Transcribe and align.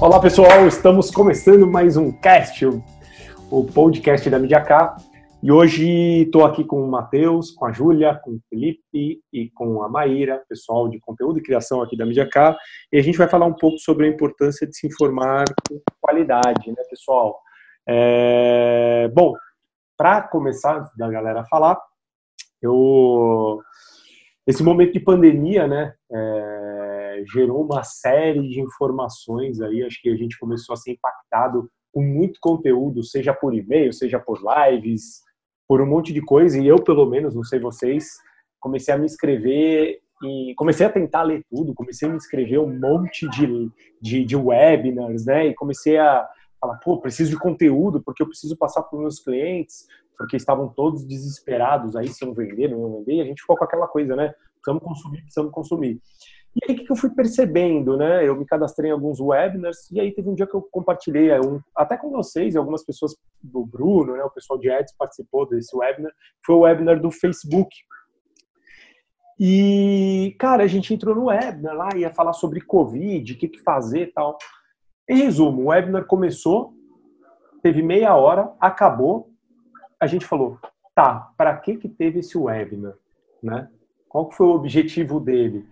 Olá 0.00 0.18
pessoal, 0.18 0.66
estamos 0.66 1.10
começando 1.10 1.66
mais 1.66 1.98
um 1.98 2.10
cast, 2.10 2.64
o 3.50 3.64
podcast 3.66 4.30
da 4.30 4.38
Mediacá. 4.38 4.96
E 5.42 5.52
hoje 5.52 6.22
estou 6.22 6.46
aqui 6.46 6.64
com 6.64 6.82
o 6.82 6.90
Matheus, 6.90 7.50
com 7.50 7.66
a 7.66 7.72
Júlia, 7.72 8.18
com 8.24 8.30
o 8.30 8.40
Felipe 8.48 9.20
e 9.30 9.50
com 9.50 9.82
a 9.82 9.90
Maíra, 9.90 10.42
pessoal 10.48 10.88
de 10.88 10.98
conteúdo 10.98 11.38
e 11.38 11.42
criação 11.42 11.82
aqui 11.82 11.98
da 11.98 12.06
Mediacá. 12.06 12.56
E 12.90 12.96
a 12.96 13.02
gente 13.02 13.18
vai 13.18 13.28
falar 13.28 13.44
um 13.44 13.52
pouco 13.52 13.78
sobre 13.78 14.06
a 14.06 14.08
importância 14.08 14.66
de 14.66 14.74
se 14.74 14.86
informar 14.86 15.44
com 15.68 15.78
qualidade, 16.00 16.70
né, 16.70 16.82
pessoal? 16.88 17.38
É... 17.86 19.06
Bom, 19.14 19.34
para 19.98 20.22
começar, 20.22 20.90
da 20.96 21.10
galera 21.10 21.44
falar, 21.44 21.78
eu 22.62 23.60
esse 24.46 24.62
momento 24.62 24.94
de 24.94 25.00
pandemia, 25.00 25.68
né, 25.68 25.92
é, 26.10 26.79
gerou 27.26 27.64
uma 27.64 27.82
série 27.82 28.48
de 28.48 28.60
informações 28.60 29.60
aí, 29.60 29.82
acho 29.82 30.00
que 30.00 30.10
a 30.10 30.16
gente 30.16 30.38
começou 30.38 30.72
a 30.72 30.76
ser 30.76 30.92
impactado 30.92 31.68
com 31.92 32.02
muito 32.02 32.38
conteúdo, 32.40 33.02
seja 33.02 33.34
por 33.34 33.54
e-mail, 33.54 33.92
seja 33.92 34.18
por 34.18 34.40
lives, 34.40 35.22
por 35.68 35.80
um 35.80 35.86
monte 35.86 36.12
de 36.12 36.20
coisa, 36.20 36.58
e 36.58 36.66
eu, 36.66 36.76
pelo 36.76 37.06
menos, 37.06 37.34
não 37.34 37.44
sei 37.44 37.58
vocês, 37.58 38.16
comecei 38.60 38.92
a 38.94 38.98
me 38.98 39.06
inscrever 39.06 40.00
e 40.22 40.54
comecei 40.56 40.86
a 40.86 40.90
tentar 40.90 41.22
ler 41.22 41.44
tudo, 41.50 41.74
comecei 41.74 42.06
a 42.06 42.10
me 42.10 42.16
inscrever 42.16 42.60
um 42.60 42.78
monte 42.78 43.28
de, 43.30 43.70
de, 44.00 44.24
de 44.24 44.36
webinars, 44.36 45.24
né, 45.24 45.46
e 45.46 45.54
comecei 45.54 45.98
a 45.98 46.28
falar, 46.60 46.76
pô, 46.78 47.00
preciso 47.00 47.30
de 47.30 47.38
conteúdo, 47.38 48.02
porque 48.02 48.22
eu 48.22 48.26
preciso 48.26 48.56
passar 48.56 48.82
para 48.82 48.96
os 48.96 49.02
meus 49.02 49.18
clientes, 49.18 49.86
porque 50.16 50.36
estavam 50.36 50.68
todos 50.68 51.06
desesperados 51.06 51.96
aí 51.96 52.08
se 52.08 52.24
iam 52.24 52.34
vender, 52.34 52.68
não 52.68 52.98
vender, 52.98 53.14
e 53.14 53.20
a 53.22 53.24
gente 53.24 53.40
ficou 53.40 53.56
com 53.56 53.64
aquela 53.64 53.88
coisa, 53.88 54.14
né? 54.14 54.34
Precisamos 54.56 54.82
consumir, 54.82 55.22
precisamos 55.22 55.52
consumir. 55.52 56.02
E 56.56 56.72
aí, 56.72 56.76
o 56.76 56.84
que 56.84 56.90
eu 56.90 56.96
fui 56.96 57.10
percebendo, 57.10 57.96
né? 57.96 58.26
Eu 58.26 58.34
me 58.34 58.44
cadastrei 58.44 58.90
em 58.90 58.92
alguns 58.92 59.20
webinars, 59.20 59.88
e 59.90 60.00
aí 60.00 60.12
teve 60.12 60.28
um 60.28 60.34
dia 60.34 60.46
que 60.46 60.54
eu 60.54 60.62
compartilhei, 60.62 61.30
um, 61.38 61.60
até 61.76 61.96
com 61.96 62.10
vocês, 62.10 62.54
e 62.54 62.58
algumas 62.58 62.84
pessoas 62.84 63.14
do 63.40 63.64
Bruno, 63.64 64.16
né? 64.16 64.24
O 64.24 64.30
pessoal 64.30 64.58
de 64.58 64.68
Ads 64.68 64.94
participou 64.98 65.48
desse 65.48 65.76
webinar, 65.76 66.12
foi 66.44 66.56
o 66.56 66.60
webinar 66.60 67.00
do 67.00 67.10
Facebook. 67.10 67.70
E, 69.38 70.34
cara, 70.38 70.64
a 70.64 70.66
gente 70.66 70.92
entrou 70.92 71.14
no 71.14 71.26
webinar 71.26 71.74
lá, 71.74 71.88
ia 71.96 72.12
falar 72.12 72.32
sobre 72.32 72.60
Covid, 72.60 73.32
o 73.32 73.38
que, 73.38 73.48
que 73.48 73.62
fazer 73.62 74.08
e 74.08 74.12
tal. 74.12 74.36
Em 75.08 75.18
resumo, 75.18 75.62
o 75.62 75.66
webinar 75.66 76.04
começou, 76.06 76.74
teve 77.62 77.80
meia 77.80 78.14
hora, 78.16 78.52
acabou, 78.60 79.30
a 80.00 80.06
gente 80.06 80.26
falou, 80.26 80.58
tá, 80.94 81.32
para 81.36 81.56
que 81.56 81.76
que 81.76 81.88
teve 81.88 82.18
esse 82.18 82.36
webinar, 82.36 82.94
né? 83.40 83.70
Qual 84.08 84.28
que 84.28 84.34
foi 84.34 84.46
o 84.46 84.54
objetivo 84.54 85.20
dele? 85.20 85.64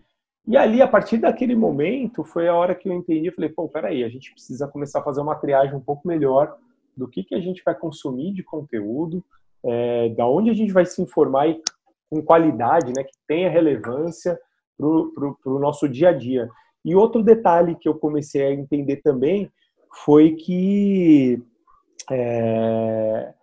E 0.49 0.57
ali, 0.57 0.81
a 0.81 0.89
partir 0.89 1.19
daquele 1.19 1.55
momento, 1.55 2.25
foi 2.25 2.49
a 2.49 2.55
hora 2.55 2.75
que 2.75 2.89
eu 2.89 2.95
entendi, 2.95 3.31
falei, 3.31 3.51
pô, 3.51 3.69
peraí, 3.69 4.03
a 4.03 4.09
gente 4.09 4.33
precisa 4.33 4.67
começar 4.67 5.01
a 5.01 5.05
fazer 5.05 5.21
uma 5.21 5.35
triagem 5.35 5.77
um 5.77 5.81
pouco 5.81 6.09
melhor 6.09 6.57
do 6.97 7.07
que 7.07 7.23
que 7.23 7.35
a 7.35 7.41
gente 7.41 7.63
vai 7.63 7.75
consumir 7.75 8.33
de 8.33 8.43
conteúdo, 8.43 9.23
é, 9.63 10.09
da 10.09 10.27
onde 10.27 10.49
a 10.49 10.55
gente 10.55 10.73
vai 10.73 10.87
se 10.87 11.03
informar 11.03 11.51
e 11.51 11.61
com 12.09 12.23
qualidade, 12.23 12.95
né, 12.97 13.05
que 13.05 13.13
tenha 13.27 13.51
relevância 13.51 14.41
para 14.79 15.53
o 15.53 15.59
nosso 15.59 15.87
dia 15.87 16.09
a 16.09 16.13
dia. 16.13 16.49
E 16.83 16.97
outro 16.97 17.23
detalhe 17.23 17.75
que 17.75 17.87
eu 17.87 17.95
comecei 17.95 18.43
a 18.43 18.51
entender 18.51 19.03
também 19.03 19.53
foi 20.03 20.35
que 20.35 21.43
é, 22.11 23.35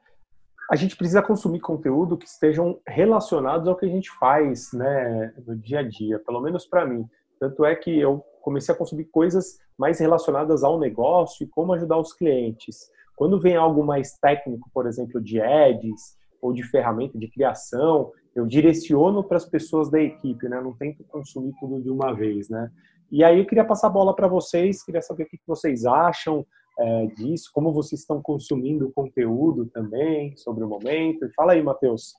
a 0.70 0.76
gente 0.76 0.96
precisa 0.96 1.22
consumir 1.22 1.60
conteúdo 1.60 2.18
que 2.18 2.28
estejam 2.28 2.80
relacionados 2.88 3.68
ao 3.68 3.76
que 3.76 3.86
a 3.86 3.90
gente 3.90 4.10
faz 4.18 4.72
né, 4.74 5.34
no 5.46 5.56
dia 5.56 5.80
a 5.80 5.84
dia, 5.84 6.20
pelo 6.20 6.42
menos 6.42 6.66
para 6.66 6.86
mim. 6.86 7.08
Tanto 7.40 7.66
é 7.66 7.76
que 7.76 8.00
eu 8.00 8.24
comecei 8.42 8.74
a 8.74 8.78
consumir 8.78 9.06
coisas 9.06 9.58
mais 9.78 10.00
relacionadas 10.00 10.64
ao 10.64 10.80
negócio 10.80 11.44
e 11.44 11.48
como 11.48 11.74
ajudar 11.74 11.98
os 11.98 12.14
clientes. 12.14 12.90
Quando 13.16 13.40
vem 13.40 13.56
algo 13.56 13.84
mais 13.84 14.18
técnico, 14.18 14.70
por 14.74 14.88
exemplo, 14.88 15.22
de 15.22 15.40
ads 15.40 16.18
ou 16.42 16.54
de 16.54 16.64
ferramenta 16.64 17.18
de 17.18 17.30
criação, 17.30 18.12
eu 18.36 18.46
direciono 18.46 19.24
para 19.24 19.38
as 19.38 19.46
pessoas 19.46 19.90
da 19.90 20.00
equipe, 20.02 20.50
né? 20.50 20.60
Não 20.62 20.74
tento 20.74 21.04
consumir 21.06 21.54
tudo 21.60 21.82
de 21.82 21.90
uma 21.90 22.14
vez, 22.14 22.50
né? 22.50 22.70
E 23.12 23.24
aí 23.24 23.40
eu 23.40 23.46
queria 23.46 23.64
passar 23.64 23.88
a 23.88 23.92
bola 23.92 24.16
para 24.16 24.28
vocês, 24.28 24.84
queria 24.84 25.02
saber 25.02 25.24
o 25.24 25.28
que 25.28 25.40
vocês 25.48 25.86
acham, 25.86 26.46
é, 26.78 27.06
disso, 27.08 27.50
como 27.54 27.72
vocês 27.72 28.02
estão 28.02 28.22
consumindo 28.22 28.92
conteúdo 28.94 29.66
também 29.68 30.36
sobre 30.38 30.64
o 30.64 30.70
momento. 30.70 31.30
Fala 31.36 31.54
aí, 31.54 31.64
Matheus. 31.64 32.14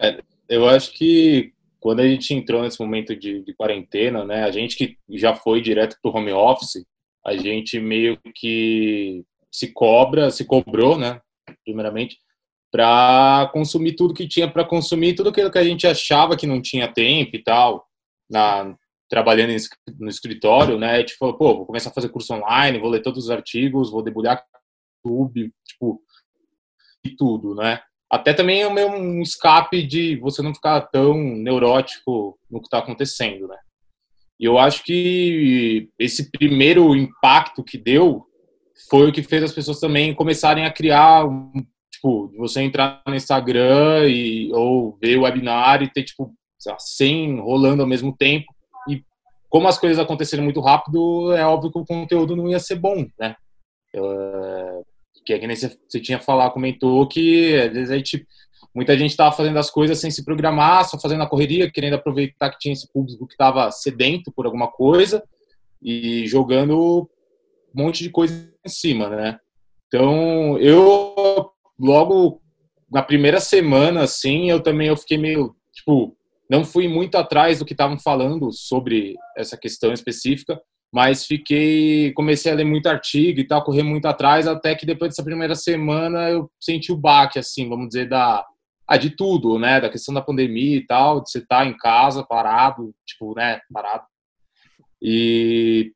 É, 0.00 0.22
eu 0.48 0.68
acho 0.68 0.92
que 0.92 1.52
quando 1.80 2.00
a 2.00 2.08
gente 2.08 2.34
entrou 2.34 2.62
nesse 2.62 2.80
momento 2.80 3.16
de, 3.16 3.42
de 3.42 3.54
quarentena, 3.54 4.24
né, 4.24 4.44
a 4.44 4.50
gente 4.50 4.76
que 4.76 4.98
já 5.08 5.34
foi 5.34 5.60
direto 5.60 5.96
para 6.00 6.10
o 6.10 6.16
home 6.16 6.32
office, 6.32 6.84
a 7.24 7.36
gente 7.36 7.80
meio 7.80 8.18
que 8.34 9.24
se 9.50 9.72
cobra, 9.72 10.30
se 10.30 10.44
cobrou, 10.44 10.96
né, 10.98 11.20
primeiramente, 11.64 12.18
para 12.70 13.50
consumir 13.52 13.94
tudo 13.96 14.14
que 14.14 14.28
tinha 14.28 14.48
para 14.48 14.64
consumir, 14.64 15.14
tudo 15.14 15.30
aquilo 15.30 15.50
que 15.50 15.58
a 15.58 15.64
gente 15.64 15.86
achava 15.86 16.36
que 16.36 16.46
não 16.46 16.62
tinha 16.62 16.92
tempo 16.92 17.34
e 17.34 17.42
tal, 17.42 17.86
na, 18.30 18.76
trabalhando 19.10 19.52
no 19.98 20.08
escritório, 20.08 20.78
né? 20.78 21.04
Falou, 21.18 21.36
pô, 21.36 21.56
vou 21.56 21.66
começar 21.66 21.90
a 21.90 21.92
fazer 21.92 22.08
curso 22.08 22.32
online, 22.32 22.78
vou 22.78 22.88
ler 22.88 23.02
todos 23.02 23.24
os 23.24 23.30
artigos, 23.30 23.90
vou 23.90 24.02
debulhar 24.02 24.42
YouTube, 25.04 25.52
tipo, 25.66 26.00
e 27.04 27.10
tudo, 27.10 27.54
né? 27.56 27.80
Até 28.10 28.32
também 28.32 28.62
é 28.62 28.68
um 28.68 29.20
escape 29.20 29.82
de 29.82 30.16
você 30.16 30.42
não 30.42 30.54
ficar 30.54 30.80
tão 30.82 31.14
neurótico 31.14 32.38
no 32.48 32.60
que 32.60 32.66
está 32.66 32.78
acontecendo, 32.78 33.48
né? 33.48 33.56
E 34.38 34.44
eu 34.44 34.58
acho 34.58 34.84
que 34.84 35.90
esse 35.98 36.30
primeiro 36.30 36.94
impacto 36.94 37.64
que 37.64 37.76
deu 37.76 38.24
foi 38.88 39.08
o 39.08 39.12
que 39.12 39.22
fez 39.22 39.42
as 39.42 39.52
pessoas 39.52 39.80
também 39.80 40.14
começarem 40.14 40.64
a 40.64 40.72
criar, 40.72 41.24
tipo, 41.92 42.32
você 42.36 42.62
entrar 42.62 43.02
no 43.06 43.14
Instagram 43.14 44.08
e, 44.08 44.50
ou 44.52 44.96
ver 45.00 45.18
o 45.18 45.22
webinar 45.22 45.82
e 45.82 45.92
ter, 45.92 46.04
tipo, 46.04 46.32
100 46.58 47.40
rolando 47.40 47.82
ao 47.82 47.88
mesmo 47.88 48.16
tempo 48.16 48.46
como 49.50 49.68
as 49.68 49.78
coisas 49.78 49.98
aconteceram 49.98 50.44
muito 50.44 50.60
rápido, 50.60 51.32
é 51.32 51.44
óbvio 51.44 51.72
que 51.72 51.78
o 51.78 51.84
conteúdo 51.84 52.34
não 52.34 52.48
ia 52.48 52.60
ser 52.60 52.76
bom, 52.76 53.06
né? 53.18 53.34
Uh, 53.94 54.84
que 55.24 55.32
é 55.34 55.38
que 55.38 55.46
nem 55.46 55.56
você, 55.56 55.76
você 55.88 56.00
tinha 56.00 56.18
falado, 56.18 56.52
comentou 56.52 57.06
que 57.06 57.54
às 57.56 57.72
vezes 57.72 57.90
a 57.90 57.96
gente, 57.96 58.26
muita 58.74 58.96
gente 58.96 59.10
estava 59.10 59.34
fazendo 59.34 59.58
as 59.58 59.70
coisas 59.70 59.98
sem 59.98 60.10
se 60.10 60.24
programar, 60.24 60.88
só 60.88 60.98
fazendo 60.98 61.22
a 61.22 61.28
correria, 61.28 61.70
querendo 61.70 61.94
aproveitar 61.94 62.50
que 62.50 62.58
tinha 62.58 62.72
esse 62.72 62.90
público 62.90 63.26
que 63.26 63.34
estava 63.34 63.70
sedento 63.70 64.32
por 64.32 64.46
alguma 64.46 64.68
coisa 64.68 65.22
e 65.82 66.26
jogando 66.26 67.10
um 67.74 67.82
monte 67.82 68.02
de 68.02 68.10
coisa 68.10 68.52
em 68.64 68.68
cima, 68.68 69.08
né? 69.08 69.38
Então, 69.88 70.56
eu 70.58 71.50
logo 71.78 72.40
na 72.90 73.02
primeira 73.02 73.40
semana, 73.40 74.02
assim, 74.02 74.50
eu 74.50 74.60
também 74.60 74.88
eu 74.88 74.96
fiquei 74.96 75.18
meio, 75.18 75.54
tipo, 75.72 76.16
não 76.50 76.64
fui 76.64 76.88
muito 76.88 77.14
atrás 77.14 77.60
do 77.60 77.64
que 77.64 77.72
estavam 77.72 77.96
falando 77.96 78.50
sobre 78.52 79.14
essa 79.36 79.56
questão 79.56 79.92
específica, 79.92 80.60
mas 80.92 81.24
fiquei, 81.24 82.12
comecei 82.12 82.50
a 82.50 82.54
ler 82.56 82.64
muito 82.64 82.88
artigo 82.88 83.38
e 83.38 83.46
tal, 83.46 83.62
correr 83.62 83.84
muito 83.84 84.06
atrás, 84.06 84.48
até 84.48 84.74
que 84.74 84.84
depois 84.84 85.10
dessa 85.12 85.22
primeira 85.22 85.54
semana 85.54 86.28
eu 86.28 86.50
senti 86.60 86.90
o 86.90 86.96
baque, 86.96 87.38
assim, 87.38 87.68
vamos 87.68 87.90
dizer, 87.90 88.08
da, 88.08 88.44
ah, 88.88 88.96
de 88.96 89.10
tudo, 89.10 89.60
né, 89.60 89.80
da 89.80 89.88
questão 89.88 90.12
da 90.12 90.20
pandemia 90.20 90.78
e 90.78 90.84
tal, 90.84 91.22
de 91.22 91.30
você 91.30 91.38
estar 91.38 91.60
tá 91.60 91.66
em 91.66 91.76
casa, 91.76 92.26
parado, 92.26 92.92
tipo, 93.06 93.32
né, 93.36 93.60
parado. 93.72 94.02
E 95.00 95.92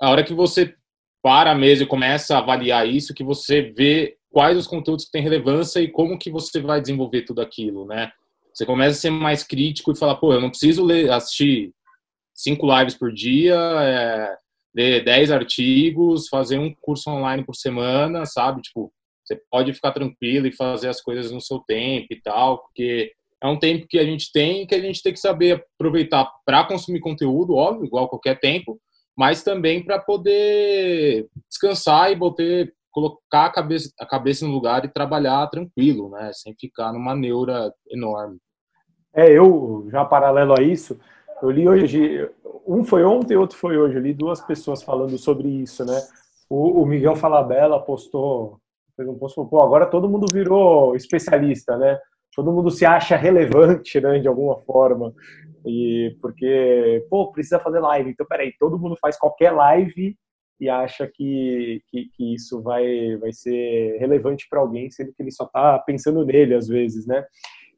a 0.00 0.08
hora 0.08 0.24
que 0.24 0.32
você 0.32 0.74
para 1.22 1.54
mesmo 1.54 1.84
e 1.84 1.88
começa 1.88 2.34
a 2.34 2.38
avaliar 2.38 2.88
isso, 2.88 3.14
que 3.14 3.22
você 3.22 3.70
vê 3.76 4.16
quais 4.30 4.56
os 4.56 4.66
conteúdos 4.66 5.04
que 5.04 5.12
têm 5.12 5.22
relevância 5.22 5.78
e 5.78 5.88
como 5.88 6.18
que 6.18 6.30
você 6.30 6.58
vai 6.58 6.80
desenvolver 6.80 7.22
tudo 7.22 7.42
aquilo, 7.42 7.86
né? 7.86 8.10
Você 8.54 8.66
começa 8.66 8.98
a 8.98 9.00
ser 9.00 9.10
mais 9.10 9.42
crítico 9.42 9.92
e 9.92 9.98
falar, 9.98 10.16
pô, 10.16 10.32
eu 10.32 10.40
não 10.40 10.50
preciso 10.50 10.84
ler, 10.84 11.10
assistir 11.10 11.72
cinco 12.34 12.66
lives 12.66 12.94
por 12.94 13.12
dia, 13.12 13.54
é, 13.54 14.36
ler 14.74 15.04
dez 15.04 15.30
artigos, 15.30 16.28
fazer 16.28 16.58
um 16.58 16.74
curso 16.80 17.10
online 17.10 17.44
por 17.44 17.54
semana, 17.54 18.26
sabe? 18.26 18.62
Tipo, 18.62 18.92
você 19.24 19.40
pode 19.50 19.72
ficar 19.72 19.92
tranquilo 19.92 20.46
e 20.46 20.52
fazer 20.52 20.88
as 20.88 21.00
coisas 21.00 21.30
no 21.30 21.40
seu 21.40 21.60
tempo 21.60 22.08
e 22.10 22.20
tal, 22.20 22.58
porque 22.62 23.12
é 23.42 23.48
um 23.48 23.58
tempo 23.58 23.86
que 23.88 23.98
a 23.98 24.04
gente 24.04 24.30
tem 24.32 24.66
que 24.66 24.74
a 24.74 24.80
gente 24.80 25.02
tem 25.02 25.12
que 25.12 25.18
saber 25.18 25.64
aproveitar 25.76 26.30
para 26.44 26.64
consumir 26.64 27.00
conteúdo, 27.00 27.54
óbvio, 27.54 27.86
igual 27.86 28.08
qualquer 28.08 28.38
tempo, 28.38 28.80
mas 29.16 29.42
também 29.42 29.82
para 29.82 29.98
poder 29.98 31.26
descansar 31.48 32.10
e 32.10 32.16
botar, 32.16 32.44
colocar 32.92 33.46
a 33.46 33.52
cabeça, 33.52 33.90
a 33.98 34.06
cabeça 34.06 34.46
no 34.46 34.52
lugar 34.52 34.84
e 34.84 34.92
trabalhar 34.92 35.46
tranquilo, 35.48 36.10
né? 36.10 36.30
Sem 36.32 36.54
ficar 36.54 36.92
numa 36.92 37.16
neura 37.16 37.72
enorme. 37.90 38.38
É, 39.14 39.30
eu, 39.30 39.88
já 39.90 40.04
paralelo 40.04 40.54
a 40.58 40.62
isso, 40.62 40.98
eu 41.42 41.50
li 41.50 41.68
hoje, 41.68 42.30
um 42.66 42.84
foi 42.84 43.04
ontem, 43.04 43.36
outro 43.36 43.58
foi 43.58 43.76
hoje, 43.76 43.96
eu 43.96 44.00
li 44.00 44.14
duas 44.14 44.40
pessoas 44.40 44.82
falando 44.82 45.18
sobre 45.18 45.48
isso, 45.48 45.84
né? 45.84 46.00
O, 46.48 46.82
o 46.82 46.86
Miguel 46.86 47.16
Falabella 47.16 47.80
postou, 47.80 48.58
fez 48.96 49.08
um 49.08 49.18
post, 49.18 49.36
pô, 49.50 49.62
agora 49.62 49.86
todo 49.86 50.08
mundo 50.08 50.26
virou 50.32 50.94
especialista, 50.94 51.76
né? 51.76 51.98
Todo 52.34 52.52
mundo 52.52 52.70
se 52.70 52.86
acha 52.86 53.16
relevante, 53.16 54.00
né, 54.00 54.18
de 54.18 54.28
alguma 54.28 54.58
forma. 54.60 55.12
E 55.66 56.16
porque, 56.20 57.06
pô, 57.10 57.30
precisa 57.30 57.58
fazer 57.58 57.80
live. 57.80 58.10
Então, 58.10 58.26
peraí, 58.26 58.52
todo 58.58 58.78
mundo 58.78 58.96
faz 59.00 59.18
qualquer 59.18 59.50
live 59.52 60.16
e 60.62 60.70
acha 60.70 61.08
que, 61.12 61.82
que, 61.88 62.04
que 62.16 62.34
isso 62.34 62.62
vai, 62.62 63.16
vai 63.16 63.32
ser 63.32 63.98
relevante 63.98 64.46
para 64.48 64.60
alguém, 64.60 64.88
sendo 64.92 65.12
que 65.12 65.20
ele 65.20 65.32
só 65.32 65.42
está 65.42 65.76
pensando 65.80 66.24
nele 66.24 66.54
às 66.54 66.68
vezes, 66.68 67.04
né? 67.04 67.26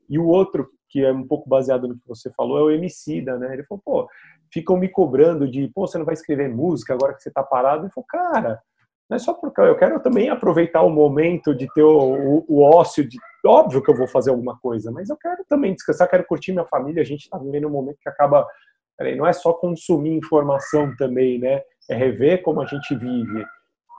E 0.07 0.19
o 0.19 0.27
outro, 0.27 0.69
que 0.91 1.03
é 1.03 1.11
um 1.11 1.27
pouco 1.27 1.49
baseado 1.49 1.89
no 1.89 1.95
que 1.95 2.07
você 2.07 2.31
falou, 2.37 2.59
é 2.59 2.63
o 2.63 2.71
Emicida, 2.71 3.39
né? 3.39 3.55
Ele 3.55 3.65
falou, 3.65 3.81
pô, 3.83 4.09
ficam 4.53 4.77
me 4.77 4.87
cobrando 4.87 5.51
de, 5.51 5.67
pô, 5.69 5.87
você 5.87 5.97
não 5.97 6.05
vai 6.05 6.13
escrever 6.13 6.55
música 6.55 6.93
agora 6.93 7.15
que 7.15 7.23
você 7.23 7.31
está 7.31 7.43
parado? 7.43 7.85
Ele 7.85 7.93
falou, 7.93 8.07
cara, 8.07 8.61
não 9.09 9.17
é 9.17 9.19
só 9.19 9.33
porque 9.33 9.63
eu 9.63 9.79
quero 9.79 9.99
também 10.01 10.29
aproveitar 10.29 10.83
o 10.83 10.91
momento 10.91 11.55
de 11.55 11.67
ter 11.73 11.83
o, 11.83 11.89
o, 11.89 12.45
o, 12.47 12.63
ócio, 12.63 13.09
de, 13.09 13.17
óbvio 13.47 13.83
que 13.83 13.91
eu 13.91 13.97
vou 13.97 14.07
fazer 14.07 14.29
alguma 14.29 14.59
coisa, 14.59 14.93
mas 14.93 15.09
eu 15.09 15.17
quero 15.17 15.43
também 15.49 15.73
descansar, 15.73 16.11
quero 16.11 16.27
curtir 16.27 16.53
minha 16.53 16.67
família, 16.67 17.01
a 17.01 17.07
gente 17.07 17.23
está 17.23 17.39
vivendo 17.39 17.67
um 17.67 17.71
momento 17.71 17.97
que 17.99 18.11
acaba, 18.11 18.47
peraí, 18.95 19.17
não 19.17 19.27
é 19.27 19.33
só 19.33 19.55
consumir 19.55 20.15
informação 20.15 20.95
também, 20.97 21.39
né? 21.39 21.63
É 21.89 21.95
rever 21.95 22.43
como 22.43 22.61
a 22.61 22.67
gente 22.67 22.95
vive. 22.95 23.45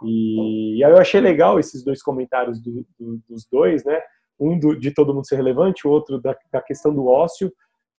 E, 0.04 0.78
e 0.78 0.84
aí 0.84 0.92
eu 0.92 0.98
achei 0.98 1.22
legal 1.22 1.60
esses 1.60 1.84
dois 1.84 2.02
comentários 2.02 2.60
do, 2.62 2.86
do, 3.00 3.22
dos 3.30 3.46
dois, 3.50 3.84
né? 3.86 4.00
Um 4.40 4.60
do, 4.60 4.78
de 4.78 4.92
todo 4.92 5.14
mundo 5.14 5.28
ser 5.28 5.38
relevante, 5.38 5.88
o 5.88 5.92
outro 5.92 6.20
da, 6.20 6.36
da 6.52 6.62
questão 6.62 6.94
do 6.94 7.08
ócio, 7.08 7.52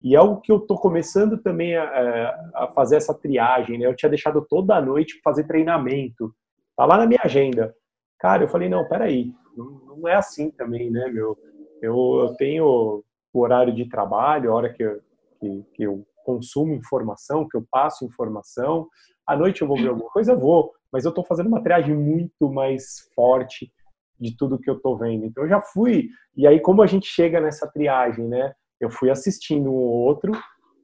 e 0.03 0.15
é 0.15 0.19
algo 0.19 0.41
que 0.41 0.53
eu 0.53 0.59
estou 0.59 0.79
começando 0.79 1.39
também 1.39 1.77
a, 1.77 2.29
a, 2.55 2.73
fazer 2.75 2.97
essa 2.97 3.15
triagem, 3.15 3.79
né? 3.79 3.87
Eu 3.87 3.97
tinha 3.97 4.11
deixado 4.11 4.45
toda 4.49 4.77
a 4.77 4.81
noite 4.81 5.21
fazer 5.25 5.45
treinamento. 5.45 6.35
Tá 6.77 6.85
lá 6.85 6.99
na 6.99 7.07
minha 7.07 7.21
agenda. 7.25 7.75
Cara, 8.19 8.45
eu 8.45 8.49
falei, 8.49 8.69
não, 8.69 8.87
peraí, 8.87 9.33
não, 9.57 9.97
não 9.97 10.09
é 10.09 10.15
assim 10.15 10.51
também, 10.51 10.91
né, 10.91 11.09
meu? 11.09 11.37
Eu, 11.81 12.21
eu 12.21 12.37
tenho 12.37 13.03
o 13.33 13.41
horário 13.41 13.75
de 13.75 13.89
trabalho, 13.89 14.51
a 14.51 14.55
hora 14.55 14.73
que 14.73 14.83
eu, 14.83 15.01
que, 15.41 15.65
que 15.75 15.83
eu 15.83 16.07
consumo 16.25 16.75
informação, 16.75 17.47
que 17.49 17.57
eu 17.57 17.65
passo 17.71 18.05
informação. 18.05 18.89
À 19.27 19.37
noite 19.37 19.63
eu 19.63 19.69
vou 19.69 19.77
ver 19.77 19.89
alguma 19.89 20.11
coisa, 20.11 20.35
vou, 20.35 20.73
mas 20.93 21.05
eu 21.05 21.09
estou 21.11 21.25
fazendo 21.25 21.49
uma 21.49 21.63
triagem 21.63 21.95
muito 21.95 22.51
mais 22.51 23.11
forte 23.15 23.73
de 24.19 24.37
tudo 24.37 24.59
que 24.59 24.71
eu 24.71 24.77
estou 24.77 24.97
vendo. 24.97 25.25
Então 25.25 25.45
eu 25.45 25.49
já 25.49 25.61
fui, 25.61 26.09
e 26.37 26.47
aí 26.47 26.61
como 26.61 26.83
a 26.83 26.87
gente 26.87 27.07
chega 27.07 27.41
nessa 27.41 27.67
triagem, 27.67 28.27
né? 28.27 28.55
Eu 28.81 28.91
fui 28.91 29.11
assistindo 29.11 29.71
um 29.71 29.75
ou 29.75 30.05
outro 30.07 30.33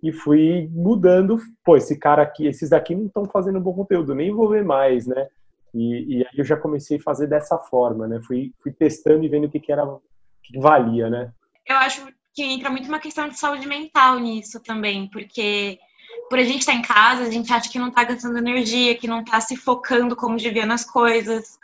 e 0.02 0.12
fui 0.12 0.68
mudando. 0.72 1.38
Pô, 1.64 1.76
esse 1.76 1.98
cara 1.98 2.22
aqui, 2.22 2.46
esses 2.46 2.70
daqui 2.70 2.94
não 2.94 3.06
estão 3.06 3.24
fazendo 3.26 3.60
bom 3.60 3.72
conteúdo, 3.74 4.14
nem 4.14 4.32
vou 4.32 4.48
ver 4.48 4.64
mais, 4.64 5.06
né? 5.06 5.28
E, 5.74 6.18
e, 6.18 6.26
aí 6.26 6.38
eu 6.38 6.44
já 6.44 6.56
comecei 6.56 6.98
a 6.98 7.02
fazer 7.02 7.26
dessa 7.26 7.56
forma, 7.58 8.06
né? 8.06 8.20
Fui, 8.26 8.52
fui 8.62 8.72
testando 8.72 9.24
e 9.24 9.28
vendo 9.28 9.46
o 9.46 9.50
que, 9.50 9.60
que 9.60 9.72
era, 9.72 9.84
que 10.42 10.58
valia, 10.58 11.08
né? 11.08 11.32
Eu 11.66 11.76
acho 11.76 12.06
que 12.34 12.42
entra 12.42 12.68
muito 12.70 12.88
uma 12.88 12.98
questão 12.98 13.28
de 13.28 13.38
saúde 13.38 13.66
mental 13.66 14.18
nisso 14.18 14.60
também, 14.62 15.08
porque 15.08 15.78
por 16.28 16.38
a 16.38 16.44
gente 16.44 16.60
estar 16.60 16.74
em 16.74 16.82
casa, 16.82 17.24
a 17.24 17.30
gente 17.30 17.52
acha 17.52 17.70
que 17.70 17.78
não 17.78 17.88
está 17.88 18.04
gastando 18.04 18.38
energia, 18.38 18.96
que 18.96 19.06
não 19.06 19.20
está 19.20 19.40
se 19.40 19.56
focando 19.56 20.16
como 20.16 20.36
devia 20.36 20.66
nas 20.66 20.84
coisas. 20.84 21.58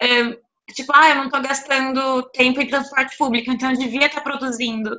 É, 0.00 0.36
tipo, 0.72 0.92
ah, 0.94 1.10
eu 1.10 1.16
não 1.16 1.26
estou 1.26 1.40
gastando 1.40 2.22
tempo 2.30 2.60
em 2.60 2.68
transporte 2.68 3.16
público, 3.16 3.50
então 3.50 3.70
eu 3.70 3.78
devia 3.78 4.06
estar 4.06 4.20
tá 4.20 4.22
produzindo. 4.22 4.98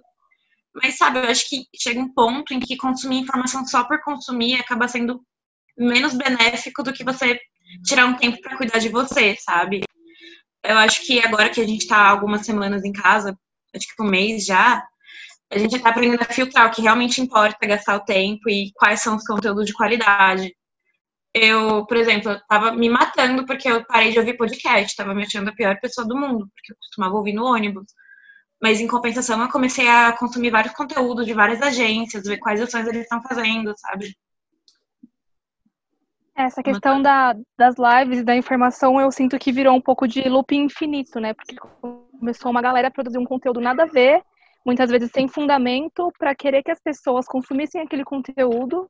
Mas, 0.74 0.97
sabe, 0.97 1.19
eu 1.19 1.30
acho 1.30 1.47
que 1.47 1.65
chega 1.75 2.00
um 2.00 2.13
ponto 2.13 2.53
em 2.53 2.59
que 2.59 2.75
consumir 2.75 3.19
informação 3.19 3.65
só 3.65 3.83
por 3.83 4.01
consumir 4.01 4.56
acaba 4.56 4.88
sendo 4.88 5.21
menos 5.77 6.13
benéfico 6.13 6.83
do 6.83 6.94
que 6.94 7.03
você 7.03 7.39
tirar 7.86 8.06
um 8.06 8.15
tempo 8.15 8.42
para 8.42 8.57
cuidar 8.57 8.80
de 8.80 8.89
você, 8.89 9.36
sabe? 9.39 9.83
Eu 10.63 10.77
acho 10.77 11.06
que 11.06 11.19
agora 11.19 11.50
que 11.50 11.62
a 11.62 11.68
gente 11.68 11.81
está 11.81 12.07
algumas 12.07 12.45
semanas 12.45 12.83
em 12.83 12.92
casa, 12.92 13.38
acho 13.75 13.88
que 13.88 14.01
um 14.01 14.09
mês 14.09 14.45
já, 14.45 14.83
a 15.51 15.57
gente 15.57 15.75
está 15.75 15.89
aprendendo 15.89 16.21
a 16.21 16.33
filtrar 16.33 16.68
o 16.68 16.71
que 16.71 16.81
realmente 16.81 17.21
importa, 17.21 17.68
gastar 17.68 17.95
o 17.95 18.03
tempo 18.03 18.50
e 18.50 18.71
quais 18.74 19.01
são 19.01 19.15
os 19.15 19.24
conteúdos 19.24 19.65
de 19.65 19.74
qualidade. 19.74 20.56
Eu, 21.33 21.86
por 21.86 21.97
exemplo, 21.97 22.31
estava 22.31 22.71
me 22.71 22.89
matando 22.89 23.45
porque 23.45 23.69
eu 23.69 23.86
parei 23.86 24.12
de 24.12 24.19
ouvir 24.19 24.38
podcast, 24.38 24.88
estava 24.88 25.13
me 25.13 25.24
achando 25.24 25.50
a 25.50 25.56
pior 25.56 25.77
pessoa 25.80 26.07
do 26.07 26.15
mundo, 26.15 26.47
porque 26.53 26.71
eu 26.71 26.77
costumava 26.77 27.15
ouvir 27.15 27.33
no 27.33 27.45
ônibus. 27.45 27.86
Mas 28.62 28.80
em 28.80 28.88
compensação, 28.88 29.42
eu 29.42 29.50
comecei 29.50 29.88
a 29.88 30.13
consumir 30.13 30.50
vários 30.50 30.74
conteúdos 30.74 31.25
de 31.25 31.33
várias 31.33 31.62
agências, 31.62 32.24
ver 32.24 32.38
quais 32.38 32.62
ações 32.62 32.88
eles 32.88 33.01
estão 33.01 33.21
fazendo, 33.21 33.74
sabe? 33.77 34.15
Essa 36.36 36.62
questão 36.62 37.01
da, 37.01 37.33
das 37.57 37.75
lives 37.77 38.19
e 38.19 38.24
da 38.24 38.36
informação 38.36 39.00
eu 39.00 39.09
sinto 39.09 39.39
que 39.39 39.53
virou 39.53 39.74
um 39.74 39.81
pouco 39.81 40.06
de 40.06 40.21
loop 40.27 40.53
infinito, 40.53 41.19
né? 41.19 41.33
Porque 41.33 41.56
começou 42.19 42.51
uma 42.51 42.62
galera 42.62 42.89
a 42.89 42.92
produzir 42.92 43.18
um 43.18 43.25
conteúdo 43.25 43.62
nada 43.62 43.83
a 43.83 43.88
ver, 43.88 44.21
muitas 44.65 44.89
vezes 44.89 45.12
sem 45.12 45.27
fundamento, 45.27 46.12
para 46.17 46.35
querer 46.35 46.63
que 46.63 46.71
as 46.71 46.79
pessoas 46.81 47.25
consumissem 47.27 47.81
aquele 47.81 48.03
conteúdo. 48.03 48.89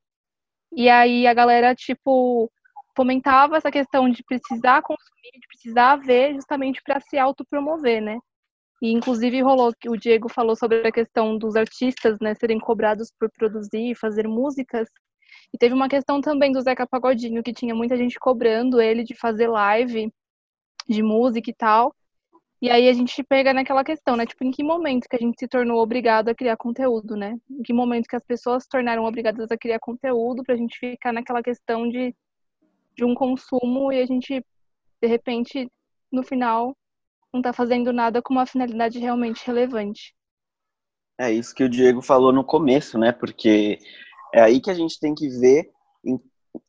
E 0.72 0.90
aí 0.90 1.28
a 1.28 1.34
galera, 1.34 1.76
tipo, 1.76 2.52
fomentava 2.96 3.58
essa 3.58 3.72
questão 3.72 4.10
de 4.10 4.24
precisar 4.24 4.82
consumir, 4.82 5.32
de 5.34 5.48
precisar 5.48 5.98
ver, 5.98 6.34
justamente 6.34 6.82
para 6.84 7.00
se 7.02 7.18
autopromover, 7.18 8.02
né? 8.02 8.18
E 8.82 8.92
inclusive 8.92 9.42
rolou 9.42 9.74
que 9.80 9.90
o 9.90 9.98
Diego 9.98 10.30
falou 10.30 10.56
sobre 10.56 10.88
a 10.88 10.92
questão 10.92 11.38
dos 11.38 11.56
artistas, 11.56 12.18
né, 12.22 12.36
serem 12.36 12.60
cobrados 12.60 13.12
por 13.20 13.30
produzir 13.32 13.92
e 13.92 13.96
fazer 13.96 14.28
músicas. 14.28 14.88
E 15.54 15.58
teve 15.58 15.74
uma 15.74 15.90
questão 15.90 16.22
também 16.22 16.52
do 16.52 16.62
Zeca 16.62 16.88
Pagodinho, 16.88 17.44
que 17.44 17.54
tinha 17.54 17.74
muita 17.76 17.98
gente 17.98 18.20
cobrando 18.20 18.82
ele 18.82 19.04
de 19.04 19.16
fazer 19.16 19.48
live 19.48 20.12
de 20.88 21.04
música 21.04 21.50
e 21.50 21.54
tal. 21.54 21.96
E 22.62 22.70
aí 22.70 22.88
a 22.88 22.94
gente 22.94 23.24
pega 23.24 23.54
naquela 23.54 23.84
questão, 23.84 24.16
né? 24.16 24.26
Tipo, 24.26 24.44
em 24.44 24.52
que 24.52 24.64
momento 24.64 25.08
que 25.10 25.16
a 25.16 25.20
gente 25.20 25.38
se 25.38 25.48
tornou 25.48 25.82
obrigado 25.82 26.30
a 26.30 26.36
criar 26.36 26.56
conteúdo, 26.56 27.16
né? 27.16 27.36
Em 27.50 27.62
que 27.62 27.74
momento 27.74 28.08
que 28.08 28.16
as 28.16 28.24
pessoas 28.24 28.64
se 28.64 28.70
tornaram 28.70 29.04
obrigadas 29.04 29.52
a 29.52 29.58
criar 29.58 29.80
conteúdo 29.80 30.44
pra 30.44 30.56
gente 30.56 30.78
ficar 30.80 31.12
naquela 31.12 31.44
questão 31.44 31.88
de, 31.88 32.16
de 32.96 33.04
um 33.04 33.14
consumo 33.14 33.92
e 33.92 34.02
a 34.02 34.06
gente, 34.06 34.44
de 35.02 35.08
repente, 35.08 35.70
no 36.12 36.24
final, 36.24 36.76
não 37.34 37.42
tá 37.42 37.52
fazendo 37.52 37.92
nada 37.92 38.22
com 38.22 38.34
uma 38.34 38.46
finalidade 38.46 39.00
realmente 39.00 39.46
relevante. 39.46 40.16
É 41.20 41.32
isso 41.32 41.54
que 41.54 41.64
o 41.64 41.70
Diego 41.70 42.02
falou 42.02 42.32
no 42.32 42.44
começo, 42.44 42.98
né? 42.98 43.12
Porque 43.12 43.78
é 44.34 44.42
aí 44.42 44.62
que 44.62 44.70
a 44.70 44.74
gente 44.74 45.00
tem 45.00 45.14
que 45.14 45.28
ver 45.30 45.70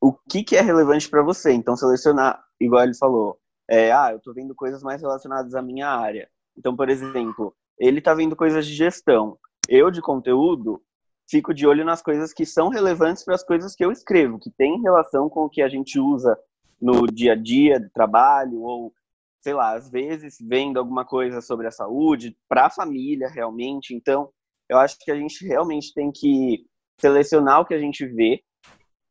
o 0.00 0.12
que, 0.12 0.43
que 0.43 0.56
é 0.56 0.61
relevante 0.61 1.09
para 1.09 1.23
você. 1.23 1.53
Então, 1.53 1.77
selecionar, 1.77 2.43
igual 2.61 2.85
ele 2.85 2.97
falou, 2.97 3.38
é, 3.69 3.93
ah, 3.93 4.11
eu 4.13 4.19
estou 4.19 4.35
vendo 4.35 4.55
coisas 4.55 4.83
mais 4.83 5.00
relacionadas 5.00 5.55
à 5.55 5.62
minha 5.62 5.88
área. 5.88 6.29
Então, 6.57 6.75
por 6.75 6.88
exemplo, 6.88 7.55
ele 7.79 7.99
está 7.99 8.14
vendo 8.14 8.37
coisas 8.37 8.67
de 8.67 8.75
gestão. 8.75 9.38
Eu, 9.69 9.90
de 9.90 10.00
conteúdo, 10.00 10.81
fico 11.29 11.52
de 11.52 11.67
olho 11.67 11.85
nas 11.85 12.00
coisas 12.00 12.33
que 12.33 12.47
são 12.47 12.69
relevantes 12.69 13.25
para 13.25 13.35
as 13.35 13.45
coisas 13.45 13.75
que 13.75 13.85
eu 13.85 13.90
escrevo, 13.90 14.38
que 14.38 14.50
tem 14.50 14.81
relação 14.81 15.29
com 15.29 15.45
o 15.45 15.50
que 15.50 15.61
a 15.61 15.69
gente 15.69 15.99
usa 15.99 16.38
no 16.81 17.07
dia 17.07 17.33
a 17.33 17.37
dia 17.37 17.81
de 17.81 17.88
trabalho, 17.90 18.61
ou, 18.61 18.93
sei 19.43 19.55
lá, 19.55 19.75
às 19.75 19.90
vezes 19.90 20.37
vendo 20.40 20.79
alguma 20.79 21.05
coisa 21.05 21.40
sobre 21.40 21.67
a 21.67 21.73
saúde, 21.73 22.37
para 22.49 22.67
a 22.67 22.71
família, 22.71 23.29
realmente. 23.29 23.95
Então, 23.95 24.31
eu 24.69 24.79
acho 24.79 24.97
que 25.00 25.11
a 25.11 25.17
gente 25.17 25.45
realmente 25.47 25.93
tem 25.93 26.11
que 26.12 26.64
selecionar 27.00 27.61
o 27.61 27.64
que 27.64 27.75
a 27.75 27.79
gente 27.79 28.07
vê, 28.07 28.43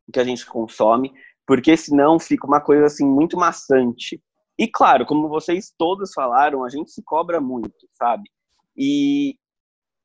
o 0.08 0.12
que 0.12 0.20
a 0.20 0.24
gente 0.24 0.46
consome, 0.46 1.12
porque 1.46 1.76
senão 1.76 2.18
fica 2.18 2.46
uma 2.46 2.60
coisa 2.60 2.86
assim 2.86 3.06
muito 3.06 3.36
maçante. 3.36 4.20
E 4.58 4.66
claro, 4.66 5.04
como 5.04 5.28
vocês 5.28 5.72
todos 5.76 6.12
falaram, 6.14 6.64
a 6.64 6.68
gente 6.68 6.90
se 6.90 7.02
cobra 7.02 7.40
muito, 7.40 7.86
sabe? 7.92 8.30
E, 8.76 9.36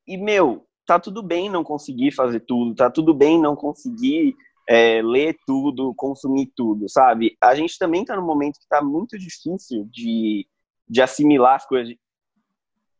e 0.05 0.17
meu, 0.17 0.65
tá 0.85 0.99
tudo 0.99 1.23
bem 1.23 1.49
não 1.49 1.63
conseguir 1.63 2.11
fazer 2.11 2.41
tudo, 2.41 2.75
tá 2.75 2.89
tudo 2.89 3.13
bem 3.13 3.39
não 3.39 3.55
conseguir 3.55 4.35
é, 4.67 5.01
ler 5.01 5.37
tudo, 5.45 5.93
consumir 5.95 6.51
tudo, 6.55 6.89
sabe? 6.89 7.37
A 7.41 7.55
gente 7.55 7.77
também 7.77 8.03
tá 8.03 8.15
num 8.15 8.25
momento 8.25 8.59
que 8.59 8.67
tá 8.67 8.81
muito 8.81 9.17
difícil 9.17 9.87
de, 9.89 10.47
de 10.87 11.01
assimilar 11.01 11.55
as 11.55 11.65
coisas. 11.65 11.95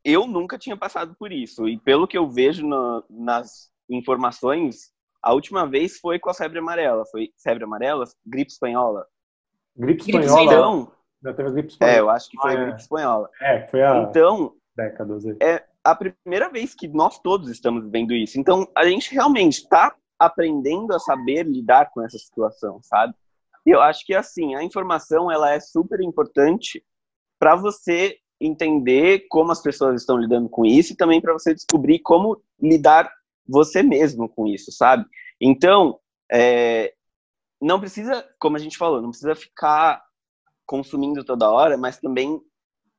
Eu 0.03 0.25
nunca 0.25 0.57
tinha 0.57 0.77
passado 0.77 1.15
por 1.19 1.31
isso, 1.31 1.67
e 1.67 1.77
pelo 1.77 2.07
que 2.07 2.17
eu 2.17 2.29
vejo 2.29 2.65
no, 2.65 3.03
nas 3.09 3.71
informações, 3.89 4.91
a 5.21 5.33
última 5.33 5.67
vez 5.67 5.99
foi 5.99 6.17
com 6.17 6.29
a 6.29 6.33
febre 6.33 6.59
amarela. 6.59 7.05
Foi 7.11 7.29
febre 7.43 7.63
amarela? 7.63 8.05
Gripe 8.25 8.51
espanhola. 8.51 9.05
Gripe 9.77 10.01
espanhola? 10.01 10.43
Então, 10.43 10.91
já 11.23 11.33
teve 11.33 11.51
gripe 11.51 11.69
espanhola. 11.69 11.97
É, 11.97 11.99
eu 11.99 12.09
acho 12.09 12.29
que 12.29 12.37
foi 12.37 12.51
ah, 12.51 12.53
a 12.53 12.55
gripe 12.55 12.77
é. 12.77 12.81
espanhola. 12.81 13.29
É, 13.41 13.67
foi 13.67 13.83
a 13.83 14.01
então, 14.01 14.55
décadas 14.75 15.25
aí. 15.25 15.37
É 15.41 15.63
a 15.83 15.95
primeira 15.95 16.49
vez 16.49 16.75
que 16.75 16.87
nós 16.87 17.19
todos 17.19 17.49
estamos 17.49 17.89
vendo 17.89 18.13
isso. 18.13 18.39
Então, 18.39 18.67
a 18.75 18.85
gente 18.85 19.13
realmente 19.13 19.59
está 19.59 19.95
aprendendo 20.19 20.93
a 20.93 20.99
saber 20.99 21.45
lidar 21.45 21.89
com 21.91 22.03
essa 22.03 22.17
situação, 22.17 22.79
sabe? 22.83 23.13
E 23.65 23.71
eu 23.71 23.81
acho 23.81 24.05
que, 24.05 24.13
assim, 24.13 24.55
a 24.55 24.63
informação, 24.63 25.31
ela 25.31 25.51
é 25.51 25.59
super 25.59 25.99
importante 26.01 26.83
para 27.39 27.55
você 27.55 28.17
entender 28.39 29.27
como 29.29 29.51
as 29.51 29.61
pessoas 29.61 30.01
estão 30.01 30.17
lidando 30.17 30.49
com 30.49 30.65
isso 30.65 30.93
e 30.93 30.95
também 30.95 31.21
para 31.21 31.33
você 31.33 31.53
descobrir 31.53 31.99
como 31.99 32.41
lidar 32.59 33.11
você 33.47 33.83
mesmo 33.83 34.29
com 34.29 34.47
isso, 34.47 34.71
sabe? 34.71 35.05
Então, 35.39 35.99
é, 36.31 36.93
não 37.61 37.79
precisa, 37.79 38.27
como 38.39 38.55
a 38.55 38.59
gente 38.59 38.77
falou, 38.77 39.01
não 39.01 39.09
precisa 39.09 39.35
ficar 39.35 40.03
consumindo 40.71 41.25
toda 41.25 41.51
hora, 41.51 41.77
mas 41.77 41.99
também 41.99 42.39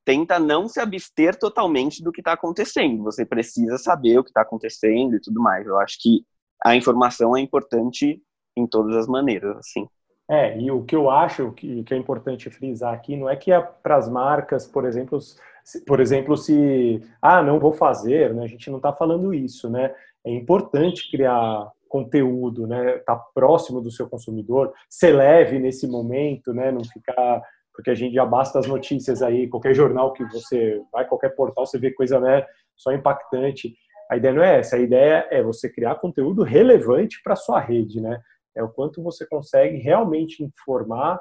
tenta 0.04 0.38
não 0.38 0.68
se 0.68 0.78
abster 0.78 1.38
totalmente 1.38 2.04
do 2.04 2.12
que 2.12 2.20
está 2.20 2.34
acontecendo. 2.34 3.02
Você 3.04 3.24
precisa 3.24 3.78
saber 3.78 4.18
o 4.18 4.22
que 4.22 4.28
está 4.28 4.42
acontecendo 4.42 5.16
e 5.16 5.20
tudo 5.20 5.40
mais. 5.40 5.66
Eu 5.66 5.78
acho 5.78 5.96
que 5.98 6.22
a 6.62 6.76
informação 6.76 7.34
é 7.34 7.40
importante 7.40 8.20
em 8.54 8.66
todas 8.66 8.94
as 8.94 9.06
maneiras, 9.06 9.56
assim. 9.56 9.86
É, 10.30 10.58
e 10.60 10.70
o 10.70 10.84
que 10.84 10.94
eu 10.94 11.10
acho 11.10 11.50
que, 11.52 11.82
que 11.82 11.94
é 11.94 11.96
importante 11.96 12.50
frisar 12.50 12.92
aqui 12.92 13.16
não 13.16 13.28
é 13.28 13.36
que 13.36 13.50
é 13.50 13.60
para 13.60 13.96
as 13.96 14.08
marcas, 14.08 14.66
por 14.66 14.84
exemplo, 14.84 15.18
se, 15.64 15.84
por 15.86 15.98
exemplo, 15.98 16.36
se 16.36 17.02
ah, 17.22 17.42
não 17.42 17.58
vou 17.58 17.72
fazer, 17.72 18.34
né? 18.34 18.44
A 18.44 18.46
gente 18.46 18.68
não 18.68 18.76
está 18.76 18.92
falando 18.92 19.32
isso, 19.32 19.70
né? 19.70 19.94
É 20.24 20.30
importante 20.30 21.10
criar 21.10 21.70
conteúdo, 21.88 22.66
né? 22.66 22.98
Tá 22.98 23.16
próximo 23.34 23.80
do 23.80 23.90
seu 23.90 24.08
consumidor, 24.08 24.72
ser 24.88 25.12
leve 25.12 25.58
nesse 25.58 25.86
momento, 25.86 26.52
né? 26.52 26.70
Não 26.70 26.84
ficar 26.84 27.42
porque 27.74 27.90
a 27.90 27.94
gente 27.94 28.14
já 28.14 28.24
basta 28.24 28.58
as 28.58 28.66
notícias 28.66 29.22
aí, 29.22 29.48
qualquer 29.48 29.74
jornal 29.74 30.12
que 30.12 30.24
você 30.24 30.80
vai, 30.92 31.06
qualquer 31.06 31.30
portal, 31.30 31.66
você 31.66 31.78
vê 31.78 31.90
coisa, 31.90 32.20
né? 32.20 32.44
Só 32.76 32.92
impactante. 32.92 33.74
A 34.10 34.16
ideia 34.16 34.34
não 34.34 34.42
é 34.42 34.58
essa, 34.58 34.76
a 34.76 34.80
ideia 34.80 35.26
é 35.30 35.42
você 35.42 35.70
criar 35.72 35.94
conteúdo 35.94 36.42
relevante 36.42 37.20
para 37.22 37.36
sua 37.36 37.60
rede, 37.60 38.00
né? 38.00 38.20
É 38.54 38.62
o 38.62 38.68
quanto 38.68 39.02
você 39.02 39.26
consegue 39.26 39.78
realmente 39.78 40.42
informar, 40.42 41.18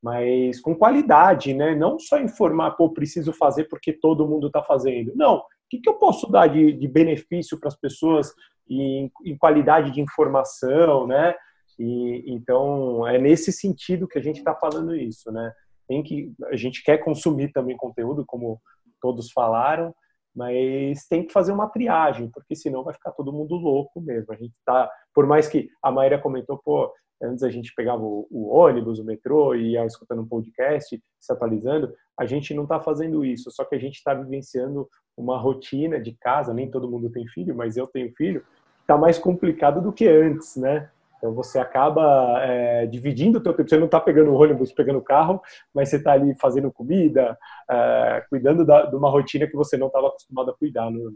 mas 0.00 0.60
com 0.60 0.76
qualidade, 0.76 1.52
né? 1.52 1.74
Não 1.74 1.98
só 1.98 2.20
informar, 2.20 2.72
pô, 2.72 2.90
preciso 2.90 3.32
fazer 3.32 3.64
porque 3.64 3.92
todo 3.92 4.26
mundo 4.28 4.46
está 4.46 4.62
fazendo. 4.62 5.12
Não, 5.16 5.38
o 5.38 5.42
que, 5.68 5.80
que 5.80 5.88
eu 5.88 5.94
posso 5.94 6.30
dar 6.30 6.46
de, 6.46 6.72
de 6.72 6.86
benefício 6.88 7.58
para 7.58 7.68
as 7.68 7.76
pessoas 7.76 8.32
em, 8.70 9.10
em, 9.24 9.36
qualidade 9.36 9.90
de 9.90 10.00
informação, 10.00 11.06
né? 11.06 11.34
E, 11.78 12.32
então, 12.32 13.06
é 13.06 13.18
nesse 13.18 13.52
sentido 13.52 14.08
que 14.08 14.18
a 14.18 14.22
gente 14.22 14.38
está 14.38 14.54
falando 14.54 14.94
isso, 14.94 15.32
né? 15.32 15.52
Tem 15.88 16.02
que, 16.02 16.32
a 16.46 16.56
gente 16.56 16.82
quer 16.82 16.98
consumir 16.98 17.50
também 17.52 17.76
conteúdo, 17.76 18.24
como 18.26 18.60
todos 19.00 19.32
falaram, 19.32 19.94
mas 20.34 21.06
tem 21.08 21.26
que 21.26 21.32
fazer 21.32 21.50
uma 21.50 21.68
triagem, 21.68 22.30
porque 22.30 22.54
senão 22.54 22.84
vai 22.84 22.94
ficar 22.94 23.12
todo 23.12 23.32
mundo 23.32 23.56
louco 23.56 24.00
mesmo. 24.00 24.32
A 24.32 24.36
gente 24.36 24.54
tá, 24.64 24.88
por 25.14 25.26
mais 25.26 25.48
que 25.48 25.68
a 25.82 25.90
Maíra 25.90 26.20
comentou, 26.20 26.60
pô, 26.64 26.92
antes 27.22 27.42
a 27.42 27.50
gente 27.50 27.72
pegava 27.74 28.02
o, 28.02 28.26
o 28.30 28.48
ônibus, 28.54 28.98
o 28.98 29.04
metrô 29.04 29.54
e 29.54 29.72
ia 29.72 29.84
escutando 29.84 30.22
um 30.22 30.28
podcast, 30.28 31.02
se 31.18 31.32
atualizando, 31.32 31.92
a 32.16 32.26
gente 32.26 32.54
não 32.54 32.64
está 32.64 32.78
fazendo 32.80 33.24
isso, 33.24 33.50
só 33.50 33.64
que 33.64 33.74
a 33.74 33.78
gente 33.78 33.96
está 33.96 34.14
vivenciando 34.14 34.88
uma 35.16 35.36
rotina 35.36 36.00
de 36.00 36.12
casa, 36.12 36.54
nem 36.54 36.70
todo 36.70 36.90
mundo 36.90 37.10
tem 37.10 37.26
filho, 37.26 37.56
mas 37.56 37.76
eu 37.76 37.86
tenho 37.86 38.12
filho, 38.16 38.44
está 38.80 38.96
mais 38.96 39.18
complicado 39.18 39.82
do 39.82 39.92
que 39.92 40.06
antes, 40.06 40.56
né? 40.56 40.90
Então 41.18 41.34
você 41.34 41.58
acaba 41.58 42.40
é, 42.42 42.86
dividindo 42.86 43.38
o 43.38 43.42
teu 43.42 43.52
tempo. 43.52 43.68
Você 43.68 43.76
não 43.76 43.86
está 43.86 44.00
pegando 44.00 44.30
o 44.30 44.40
ônibus, 44.40 44.72
pegando 44.72 44.98
o 45.00 45.04
carro, 45.04 45.42
mas 45.74 45.90
você 45.90 45.96
está 45.96 46.12
ali 46.12 46.34
fazendo 46.40 46.72
comida, 46.72 47.36
é, 47.68 48.24
cuidando 48.30 48.64
da, 48.64 48.86
de 48.86 48.96
uma 48.96 49.10
rotina 49.10 49.46
que 49.46 49.56
você 49.56 49.76
não 49.76 49.88
estava 49.88 50.08
acostumado 50.08 50.50
a 50.50 50.56
cuidar, 50.56 50.90
no, 50.90 51.12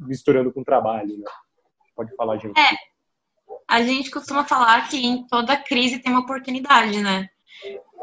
misturando 0.00 0.52
com 0.52 0.60
o 0.60 0.64
trabalho. 0.64 1.18
Né? 1.18 1.24
Pode 1.96 2.14
falar, 2.16 2.38
gente. 2.38 2.58
É, 2.58 2.76
a 3.68 3.82
gente 3.82 4.10
costuma 4.10 4.44
falar 4.44 4.88
que 4.88 5.04
em 5.04 5.26
toda 5.26 5.56
crise 5.56 5.98
tem 5.98 6.12
uma 6.12 6.22
oportunidade, 6.22 7.02
né? 7.02 7.28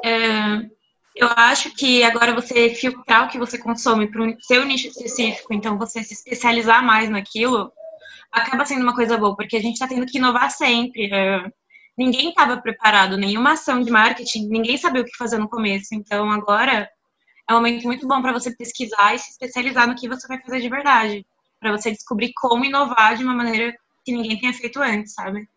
É, 0.04 0.70
eu 1.16 1.28
acho 1.36 1.74
que 1.76 2.04
agora 2.04 2.34
você 2.34 2.70
filtrar 2.70 3.26
o 3.26 3.30
que 3.30 3.38
você 3.38 3.58
consome 3.58 4.10
para 4.10 4.22
o 4.22 4.36
seu 4.42 4.66
nicho 4.66 4.88
específico, 4.88 5.54
então 5.54 5.78
você 5.78 6.04
se 6.04 6.14
especializar 6.14 6.84
mais 6.84 7.10
naquilo, 7.10 7.72
acaba 8.32 8.66
sendo 8.66 8.84
uma 8.84 8.96
coisa 8.96 9.18
boa, 9.18 9.36
porque 9.36 9.58
a 9.58 9.62
gente 9.62 9.74
está 9.74 9.88
tendo 9.88 10.06
que 10.06 10.18
inovar 10.18 10.50
sempre. 10.52 11.12
É, 11.12 11.44
ninguém 11.98 12.30
estava 12.30 12.58
preparado, 12.58 13.18
nenhuma 13.18 13.54
ação 13.54 13.82
de 13.82 13.92
marketing, 13.92 14.48
ninguém 14.48 14.78
sabia 14.78 15.02
o 15.02 15.06
que 15.06 15.18
fazer 15.18 15.38
no 15.38 15.50
começo. 15.50 15.94
Então 15.94 16.32
agora 16.32 16.90
é 17.50 17.54
um 17.54 17.58
momento 17.58 17.84
muito 17.84 18.08
bom 18.08 18.22
para 18.22 18.34
você 18.34 18.56
pesquisar 18.56 19.14
e 19.14 19.20
se 19.20 19.32
especializar 19.32 19.88
no 19.88 19.96
que 19.96 20.08
você 20.08 20.28
vai 20.28 20.40
fazer 20.42 20.62
de 20.62 20.70
verdade, 20.70 21.26
para 21.60 21.72
você 21.72 21.92
descobrir 21.92 22.32
como 22.36 22.66
inovar 22.66 23.16
de 23.16 23.24
uma 23.24 23.34
maneira 23.34 23.76
que 24.04 24.12
ninguém 24.12 24.40
tenha 24.40 24.54
feito 24.54 24.80
antes, 24.82 25.14
sabe? 25.14 25.48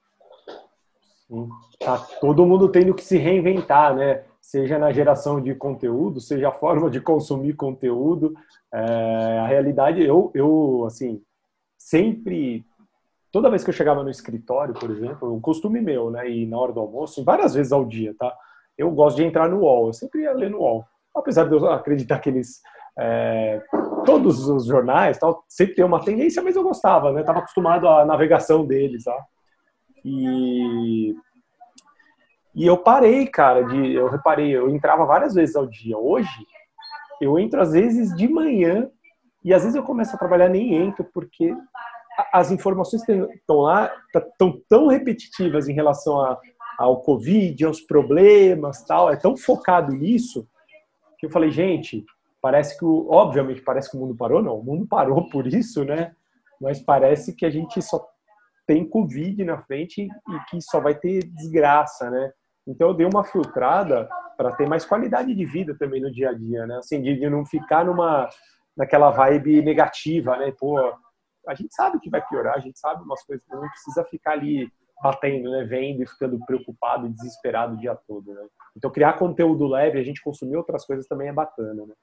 Sim. 1.29 1.49
Tá 1.79 1.99
todo 2.21 2.47
mundo 2.47 2.69
tendo 2.69 2.95
que 2.95 3.03
se 3.03 3.17
reinventar, 3.17 3.95
né? 3.95 4.23
Seja 4.41 4.79
na 4.79 4.93
geração 4.93 5.41
de 5.41 5.55
conteúdo, 5.55 6.21
seja 6.21 6.49
a 6.49 6.53
forma 6.53 6.91
de 6.91 7.01
consumir 7.01 7.55
conteúdo. 7.55 8.35
É, 8.73 9.39
a 9.39 9.47
realidade, 9.47 10.03
eu, 10.03 10.31
eu, 10.35 10.85
assim, 10.87 11.23
sempre, 11.85 12.65
toda 13.31 13.51
vez 13.51 13.63
que 13.63 13.69
eu 13.69 13.75
chegava 13.75 14.03
no 14.03 14.09
escritório, 14.09 14.73
por 14.73 14.91
exemplo, 14.91 15.35
um 15.35 15.41
costume 15.41 15.83
meu, 15.83 16.11
né, 16.11 16.29
e 16.31 16.47
na 16.47 16.59
hora 16.59 16.73
do 16.73 16.81
almoço, 16.81 17.23
várias 17.23 17.53
vezes 17.53 17.73
ao 17.73 17.85
dia, 17.85 18.15
tá? 18.19 18.35
Eu 18.77 18.91
gosto 18.91 19.17
de 19.17 19.25
entrar 19.25 19.51
no 19.51 19.61
UOL, 19.61 19.89
eu 19.89 19.93
sempre 19.93 20.23
ia 20.23 20.33
ler 20.33 20.51
no 20.51 20.61
UOL. 20.61 20.85
Apesar 21.15 21.45
de 21.45 21.55
eu 21.55 21.71
acreditar 21.71 22.19
que 22.21 22.31
eles 22.31 22.63
é, 22.99 23.63
todos 24.07 24.49
os 24.49 24.65
jornais 24.65 25.19
tal, 25.19 25.45
sempre 25.47 25.75
tem 25.75 25.85
uma 25.85 26.03
tendência, 26.03 26.43
mas 26.43 26.57
eu 26.57 26.63
gostava, 26.63 27.13
né? 27.13 27.23
Tava 27.23 27.41
acostumado 27.41 27.87
à 27.87 28.05
navegação 28.05 28.67
deles, 28.67 29.05
tá? 29.05 29.25
E 30.05 31.15
e 32.55 32.67
eu 32.67 32.79
parei, 32.79 33.27
cara, 33.27 33.63
de 33.63 33.93
eu 33.95 34.09
reparei, 34.09 34.57
eu 34.57 34.71
entrava 34.71 35.05
várias 35.05 35.35
vezes 35.35 35.55
ao 35.57 35.67
dia. 35.67 35.99
Hoje 35.99 36.47
eu 37.21 37.39
entro 37.39 37.61
às 37.61 37.73
vezes 37.73 38.15
de 38.17 38.29
manhã 38.29 38.89
e 39.45 39.53
às 39.53 39.63
vezes 39.63 39.77
eu 39.77 39.83
começo 39.83 40.15
a 40.15 40.19
trabalhar 40.19 40.49
nem 40.49 40.75
entro, 40.75 41.05
porque 41.13 41.55
as 42.33 42.51
informações 42.51 43.05
que 43.05 43.13
estão 43.13 43.59
lá 43.59 43.93
estão 44.07 44.53
tá, 44.53 44.59
tão 44.69 44.87
repetitivas 44.87 45.69
em 45.69 45.75
relação 45.75 46.21
a, 46.21 46.41
ao 46.79 47.03
Covid, 47.03 47.65
aos 47.65 47.81
problemas, 47.81 48.85
tal, 48.85 49.13
é 49.13 49.17
tão 49.17 49.37
focado 49.37 49.93
nisso, 49.93 50.49
que 51.19 51.27
eu 51.27 51.31
falei, 51.31 51.51
gente, 51.51 52.05
parece 52.41 52.79
que, 52.79 52.85
o, 52.85 53.09
obviamente, 53.11 53.61
parece 53.63 53.91
que 53.91 53.97
o 53.97 54.01
mundo 54.01 54.15
parou, 54.15 54.43
não, 54.43 54.59
o 54.59 54.65
mundo 54.65 54.87
parou 54.87 55.29
por 55.31 55.47
isso, 55.47 55.85
né? 55.85 56.15
Mas 56.61 56.81
parece 56.81 57.35
que 57.35 57.45
a 57.45 57.51
gente 57.51 57.83
só 57.83 58.07
tem 58.67 58.89
Covid 58.89 59.45
na 59.45 59.59
frente 59.63 60.03
e 60.03 60.51
que 60.51 60.61
só 60.63 60.81
vai 60.81 60.95
ter 60.95 61.25
desgraça, 61.25 62.09
né? 62.11 62.33
Então 62.67 62.89
eu 62.89 62.95
dei 62.95 63.07
uma 63.07 63.25
filtrada 63.25 64.09
para 64.37 64.53
ter 64.53 64.67
mais 64.67 64.85
qualidade 64.87 65.35
de 65.35 65.45
vida 65.45 65.77
também 65.79 66.01
no 66.01 66.11
dia 66.11 66.31
a 66.31 66.33
dia, 66.33 66.67
né? 66.67 66.77
Assim, 66.79 67.03
de 67.03 67.29
não 67.29 67.45
ficar 67.45 67.85
numa 67.85 68.29
naquela 68.77 69.11
vibe 69.11 69.63
negativa, 69.63 70.37
né? 70.37 70.53
Pô, 70.59 70.79
a 71.47 71.55
gente 71.55 71.75
sabe 71.75 72.01
que 72.01 72.11
vai 72.11 72.27
piorar, 72.27 72.55
a 72.55 72.61
gente 72.61 72.79
sabe 72.79 73.03
umas 73.03 73.23
coisas, 73.25 73.45
não 73.49 73.69
precisa 73.69 74.05
ficar 74.05 74.33
ali 74.33 74.71
batendo, 75.03 75.51
né? 75.51 75.65
Vendo 75.65 76.03
e 76.03 76.07
ficando 76.07 76.39
preocupado 76.45 77.07
e 77.07 77.11
desesperado 77.11 77.75
o 77.75 77.79
dia 77.79 77.95
todo, 78.07 78.33
né? 78.33 78.47
Então, 78.77 78.91
criar 78.91 79.15
conteúdo 79.15 79.67
leve, 79.67 79.99
a 79.99 80.05
gente 80.05 80.23
consumir 80.23 80.57
outras 80.57 80.85
coisas 80.87 81.07
também 81.07 81.29
é 81.29 81.33
bacana, 81.33 81.87
né? 81.87 81.95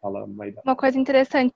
Fala, 0.00 0.26
Maida. 0.26 0.62
Uma 0.64 0.76
coisa 0.76 0.98
interessante, 0.98 1.54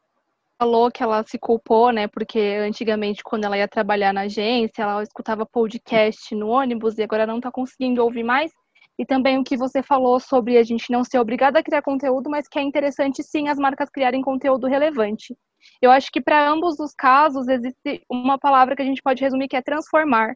falou 0.59 0.91
que 0.91 1.03
ela 1.03 1.23
se 1.25 1.39
culpou, 1.39 1.91
né? 1.91 2.07
Porque 2.09 2.39
antigamente, 2.61 3.23
quando 3.23 3.45
ela 3.45 3.57
ia 3.57 3.69
trabalhar 3.69 4.13
na 4.13 4.23
agência, 4.23 4.83
ela 4.83 5.03
escutava 5.03 5.47
podcast 5.47 6.35
no 6.35 6.49
ônibus 6.49 6.99
e 6.99 7.03
agora 7.03 7.27
não 7.27 7.41
tá 7.41 7.51
conseguindo 7.51 8.03
ouvir 8.03 8.23
mais 8.23 8.53
e 8.99 9.07
também 9.07 9.39
o 9.39 9.45
que 9.45 9.57
você 9.57 9.83
falou 9.83 10.21
sobre 10.21 10.59
a 10.59 10.63
gente 10.63 10.91
não 10.91 11.03
ser 11.03 11.19
obrigada 11.19 11.59
a 11.59 11.63
criar 11.63 11.83
conteúdo, 11.83 12.29
mas 12.29 12.47
que 12.47 12.59
é 12.59 12.63
interessante 12.63 13.23
sim 13.23 13.49
as 13.49 13.59
marcas 13.59 13.89
criarem 13.89 14.23
conteúdo 14.23 14.67
relevante. 14.67 15.37
Eu 15.81 15.91
acho 15.91 16.11
que 16.11 16.21
para 16.21 16.49
ambos 16.49 16.79
os 16.79 16.95
casos 16.95 17.49
existe 17.49 18.05
uma 18.11 18.39
palavra 18.39 18.77
que 18.77 18.83
a 18.83 18.85
gente 18.85 19.03
pode 19.03 19.23
resumir 19.23 19.49
que 19.49 19.57
é 19.57 19.63
transformar. 19.63 20.35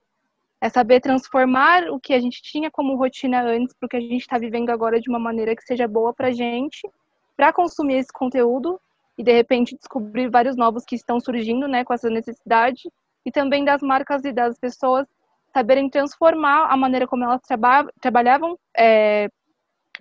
É 0.61 0.69
saber 0.71 1.01
transformar 1.01 1.85
o 1.91 2.01
que 2.01 2.15
a 2.15 2.19
gente 2.19 2.41
tinha 2.43 2.71
como 2.71 2.97
rotina 2.97 3.43
antes 3.43 3.75
para 3.75 3.87
o 3.87 3.89
que 3.89 3.97
a 3.97 4.01
gente 4.01 4.23
está 4.23 4.39
vivendo 4.39 4.71
agora 4.71 4.99
de 5.01 5.11
uma 5.11 5.19
maneira 5.19 5.55
que 5.55 5.63
seja 5.63 5.87
boa 5.87 6.15
para 6.15 6.29
a 6.29 6.33
gente, 6.33 6.81
para 7.37 7.53
consumir 7.53 7.97
esse 7.97 8.13
conteúdo 8.13 8.81
e 9.19 9.23
de 9.23 9.33
repente 9.33 9.77
descobrir 9.77 10.31
vários 10.31 10.57
novos 10.57 10.85
que 10.85 10.95
estão 10.95 11.21
surgindo, 11.21 11.69
né, 11.69 11.85
com 11.85 11.93
essa 11.93 12.09
necessidade 12.09 12.91
e 13.25 13.31
também 13.31 13.65
das 13.65 13.83
marcas 13.83 14.25
e 14.25 14.33
das 14.33 14.59
pessoas 14.59 15.07
saberem 15.57 15.89
transformar 15.89 16.67
a 16.71 16.77
maneira 16.77 17.07
como 17.07 17.25
elas 17.25 17.41
traba 17.41 17.91
trabalhavam 17.99 18.59
é, 18.77 19.27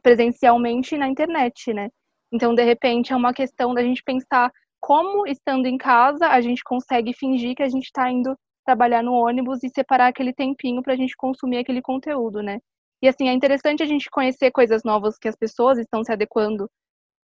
presencialmente 0.03 0.97
na 0.97 1.07
internet, 1.07 1.73
né? 1.73 1.89
Então, 2.29 2.53
de 2.53 2.61
repente, 2.61 3.13
é 3.13 3.15
uma 3.15 3.33
questão 3.33 3.73
da 3.73 3.81
gente 3.81 4.03
pensar 4.03 4.51
como, 4.81 5.25
estando 5.25 5.65
em 5.65 5.77
casa, 5.77 6.27
a 6.27 6.41
gente 6.41 6.61
consegue 6.61 7.13
fingir 7.13 7.55
que 7.55 7.63
a 7.63 7.69
gente 7.69 7.85
está 7.85 8.11
indo 8.11 8.37
trabalhar 8.65 9.01
no 9.01 9.13
ônibus 9.13 9.63
e 9.63 9.69
separar 9.69 10.07
aquele 10.07 10.33
tempinho 10.33 10.81
para 10.83 10.91
a 10.93 10.97
gente 10.97 11.15
consumir 11.15 11.59
aquele 11.59 11.81
conteúdo, 11.81 12.43
né? 12.43 12.59
E 13.01 13.07
assim, 13.07 13.29
é 13.29 13.33
interessante 13.33 13.81
a 13.81 13.85
gente 13.85 14.09
conhecer 14.09 14.51
coisas 14.51 14.83
novas 14.83 15.17
que 15.17 15.29
as 15.29 15.37
pessoas 15.37 15.77
estão 15.77 16.03
se 16.03 16.11
adequando 16.11 16.69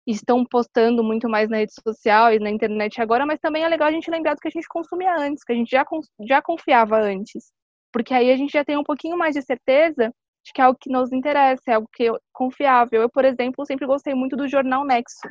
estão 0.08 0.44
postando 0.44 1.02
muito 1.02 1.28
mais 1.28 1.48
na 1.48 1.58
rede 1.58 1.72
social 1.72 2.32
e 2.32 2.38
na 2.38 2.48
internet 2.48 3.00
agora, 3.00 3.26
mas 3.26 3.40
também 3.40 3.64
é 3.64 3.68
legal 3.68 3.88
a 3.88 3.92
gente 3.92 4.08
lembrar 4.08 4.34
do 4.34 4.40
que 4.40 4.46
a 4.46 4.50
gente 4.50 4.68
consumia 4.68 5.12
antes, 5.18 5.42
que 5.42 5.52
a 5.52 5.56
gente 5.56 5.70
já, 5.70 5.84
já 6.20 6.40
confiava 6.40 7.00
antes 7.00 7.52
porque 7.96 8.12
aí 8.12 8.30
a 8.30 8.36
gente 8.36 8.52
já 8.52 8.62
tem 8.62 8.76
um 8.76 8.84
pouquinho 8.84 9.16
mais 9.16 9.34
de 9.34 9.40
certeza 9.40 10.12
de 10.44 10.52
que 10.52 10.60
é 10.60 10.64
algo 10.64 10.78
que 10.78 10.90
nos 10.92 11.10
interessa, 11.14 11.62
é 11.68 11.72
algo 11.76 11.88
que 11.94 12.06
é 12.06 12.12
confiável. 12.30 13.00
Eu, 13.00 13.08
por 13.08 13.24
exemplo, 13.24 13.64
sempre 13.64 13.86
gostei 13.86 14.14
muito 14.14 14.36
do 14.36 14.46
jornal 14.46 14.84
Nexo, 14.84 15.26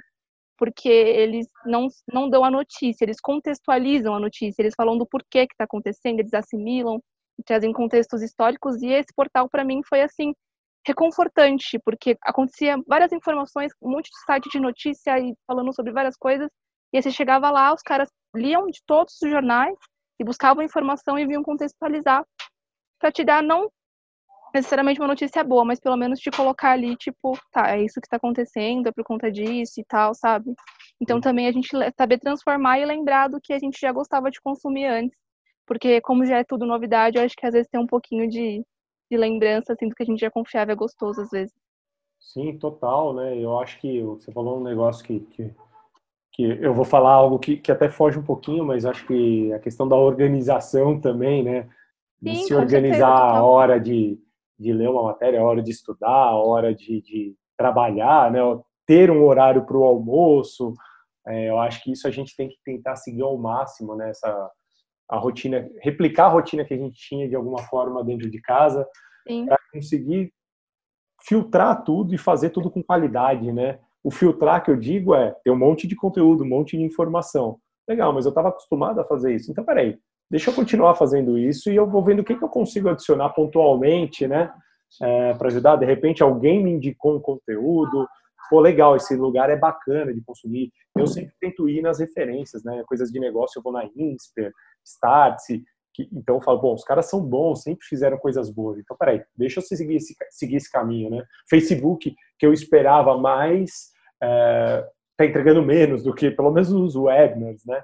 porque 0.57 0.89
eles 0.89 1.45
não, 1.63 1.89
não 2.11 2.27
dão 2.27 2.43
a 2.43 2.49
notícia, 2.49 3.05
eles 3.05 3.21
contextualizam 3.21 4.15
a 4.15 4.19
notícia, 4.19 4.63
eles 4.63 4.73
falam 4.75 4.97
do 4.97 5.05
porquê 5.05 5.45
que 5.45 5.53
está 5.53 5.65
acontecendo, 5.65 6.21
eles 6.21 6.33
assimilam, 6.33 6.99
trazem 7.45 7.71
contextos 7.71 8.23
históricos, 8.23 8.81
e 8.81 8.87
esse 8.87 9.13
portal, 9.15 9.47
para 9.47 9.63
mim, 9.63 9.81
foi 9.87 10.01
assim, 10.01 10.33
reconfortante, 10.87 11.77
porque 11.85 12.17
acontecia 12.23 12.77
várias 12.87 13.11
informações, 13.11 13.71
um 13.79 13.91
monte 13.91 14.09
de 14.09 14.19
site 14.25 14.49
de 14.49 14.59
notícia 14.59 15.19
e 15.19 15.35
falando 15.45 15.71
sobre 15.71 15.91
várias 15.91 16.17
coisas, 16.17 16.49
e 16.91 16.97
aí 16.97 17.03
você 17.03 17.11
chegava 17.11 17.51
lá, 17.51 17.71
os 17.71 17.83
caras 17.83 18.09
liam 18.35 18.65
de 18.65 18.81
todos 18.87 19.13
os 19.21 19.29
jornais 19.29 19.77
e 20.19 20.23
buscavam 20.23 20.63
informação 20.63 21.19
e 21.19 21.27
vinham 21.27 21.43
contextualizar 21.43 22.25
para 22.99 23.11
te 23.11 23.23
dar 23.23 23.43
não 23.43 23.69
necessariamente 24.53 24.99
uma 24.99 25.07
notícia 25.07 25.43
boa, 25.43 25.65
mas 25.65 25.79
pelo 25.79 25.97
menos 25.97 26.19
te 26.19 26.31
colocar 26.31 26.71
ali, 26.71 26.95
tipo, 26.95 27.37
tá, 27.51 27.75
é 27.75 27.83
isso 27.83 27.99
que 27.99 28.07
está 28.07 28.17
acontecendo, 28.17 28.87
é 28.87 28.91
por 28.91 29.03
conta 29.03 29.29
disso 29.29 29.81
e 29.81 29.83
tal, 29.83 30.15
sabe? 30.15 30.53
Então 31.01 31.19
também 31.19 31.47
a 31.47 31.51
gente 31.51 31.69
saber 31.97 32.19
transformar 32.19 32.79
e 32.79 32.85
lembrar 32.85 33.27
do 33.27 33.39
que 33.41 33.51
a 33.51 33.59
gente 33.59 33.79
já 33.79 33.91
gostava 33.91 34.31
de 34.31 34.39
consumir 34.41 34.85
antes. 34.85 35.17
Porque 35.67 35.99
como 36.01 36.25
já 36.25 36.37
é 36.37 36.43
tudo 36.43 36.65
novidade, 36.65 37.17
eu 37.17 37.23
acho 37.23 37.35
que 37.35 37.45
às 37.45 37.53
vezes 37.53 37.67
tem 37.69 37.81
um 37.81 37.87
pouquinho 37.87 38.29
de, 38.29 38.63
de 39.11 39.17
lembrança, 39.17 39.73
assim, 39.73 39.89
do 39.89 39.95
que 39.95 40.03
a 40.03 40.05
gente 40.05 40.19
já 40.19 40.31
confiava 40.31 40.71
é 40.71 40.75
gostoso 40.75 41.21
às 41.21 41.29
vezes. 41.29 41.53
Sim, 42.19 42.57
total, 42.57 43.13
né? 43.13 43.37
Eu 43.37 43.59
acho 43.59 43.79
que 43.79 44.01
você 44.01 44.31
falou 44.31 44.59
um 44.59 44.63
negócio 44.63 45.03
que, 45.05 45.19
que, 45.19 45.53
que 46.31 46.43
eu 46.43 46.73
vou 46.73 46.85
falar 46.85 47.11
algo 47.11 47.39
que, 47.39 47.57
que 47.57 47.71
até 47.71 47.89
foge 47.89 48.17
um 48.17 48.23
pouquinho, 48.23 48.63
mas 48.63 48.85
acho 48.85 49.05
que 49.05 49.51
a 49.53 49.59
questão 49.59 49.87
da 49.87 49.95
organização 49.95 50.99
também, 50.99 51.43
né? 51.43 51.67
Sim, 52.33 52.43
se 52.43 52.55
organizar 52.55 53.07
a 53.07 53.43
hora 53.43 53.79
de, 53.79 54.19
de 54.57 54.73
ler 54.73 54.89
uma 54.89 55.03
matéria, 55.03 55.39
a 55.39 55.43
hora 55.43 55.61
de 55.61 55.71
estudar, 55.71 56.09
a 56.09 56.35
hora 56.35 56.73
de, 56.73 57.01
de 57.01 57.35
trabalhar, 57.57 58.31
né? 58.31 58.39
ter 58.85 59.09
um 59.09 59.25
horário 59.25 59.65
para 59.65 59.77
o 59.77 59.83
almoço. 59.83 60.73
É, 61.27 61.49
eu 61.49 61.59
acho 61.59 61.81
que 61.83 61.91
isso 61.91 62.07
a 62.07 62.11
gente 62.11 62.35
tem 62.35 62.47
que 62.47 62.57
tentar 62.63 62.95
seguir 62.95 63.23
ao 63.23 63.37
máximo, 63.37 63.95
né? 63.95 64.09
Essa, 64.09 64.51
a 65.09 65.17
rotina, 65.17 65.67
replicar 65.81 66.25
a 66.25 66.29
rotina 66.29 66.63
que 66.63 66.73
a 66.73 66.77
gente 66.77 66.95
tinha 66.99 67.27
de 67.27 67.35
alguma 67.35 67.61
forma 67.63 68.03
dentro 68.03 68.29
de 68.29 68.39
casa, 68.41 68.87
para 69.45 69.57
conseguir 69.73 70.31
filtrar 71.23 71.83
tudo 71.83 72.13
e 72.13 72.17
fazer 72.17 72.51
tudo 72.51 72.69
com 72.69 72.83
qualidade, 72.83 73.51
né? 73.51 73.79
O 74.03 74.11
filtrar 74.11 74.63
que 74.63 74.69
eu 74.69 74.77
digo 74.77 75.15
é 75.15 75.31
ter 75.43 75.49
um 75.49 75.57
monte 75.57 75.87
de 75.87 75.95
conteúdo, 75.95 76.43
um 76.43 76.47
monte 76.47 76.77
de 76.77 76.83
informação. 76.83 77.59
Legal, 77.87 78.13
mas 78.13 78.25
eu 78.25 78.29
estava 78.29 78.49
acostumado 78.49 78.99
a 78.99 79.05
fazer 79.05 79.33
isso. 79.33 79.51
Então, 79.51 79.63
peraí, 79.63 79.97
deixa 80.35 80.49
eu 80.49 80.53
continuar 80.53 80.95
fazendo 80.95 81.37
isso 81.37 81.71
e 81.71 81.77
eu 81.77 81.89
vou 81.89 82.03
vendo 82.03 82.19
o 82.19 82.23
que, 82.23 82.35
que 82.35 82.43
eu 82.43 82.49
consigo 82.49 82.89
adicionar 82.89 83.29
pontualmente, 83.29 84.27
né? 84.27 84.53
É, 85.01 85.33
para 85.33 85.47
ajudar. 85.47 85.77
De 85.77 85.85
repente, 85.85 86.21
alguém 86.21 86.61
me 86.61 86.71
indicou 86.71 87.15
um 87.15 87.21
conteúdo. 87.21 88.05
Pô, 88.49 88.59
legal, 88.59 88.97
esse 88.97 89.15
lugar 89.15 89.49
é 89.49 89.55
bacana 89.55 90.13
de 90.13 90.21
consumir. 90.21 90.73
Eu 90.93 91.07
sempre 91.07 91.33
tento 91.39 91.69
ir 91.69 91.81
nas 91.81 91.99
referências, 91.99 92.65
né? 92.65 92.83
Coisas 92.85 93.09
de 93.11 93.17
negócio, 93.17 93.59
eu 93.59 93.63
vou 93.63 93.71
na 93.71 93.85
Insper, 93.95 94.51
Startse. 94.83 95.63
Que, 95.93 96.09
então 96.11 96.35
eu 96.35 96.41
falo, 96.41 96.59
bom, 96.59 96.73
os 96.73 96.83
caras 96.83 97.09
são 97.09 97.21
bons, 97.21 97.61
sempre 97.61 97.85
fizeram 97.87 98.17
coisas 98.17 98.49
boas. 98.49 98.77
Então, 98.77 98.97
peraí, 98.97 99.23
deixa 99.37 99.61
eu 99.61 99.63
seguir 99.63 99.95
esse, 99.95 100.13
seguir 100.31 100.57
esse 100.57 100.69
caminho, 100.69 101.11
né? 101.11 101.23
Facebook, 101.49 102.13
que 102.37 102.45
eu 102.45 102.51
esperava 102.51 103.17
mais, 103.17 103.93
é, 104.21 104.85
tá 105.15 105.25
entregando 105.25 105.63
menos 105.63 106.03
do 106.03 106.13
que, 106.13 106.29
pelo 106.29 106.51
menos, 106.51 106.73
os 106.73 106.93
webinars, 106.97 107.65
né? 107.65 107.81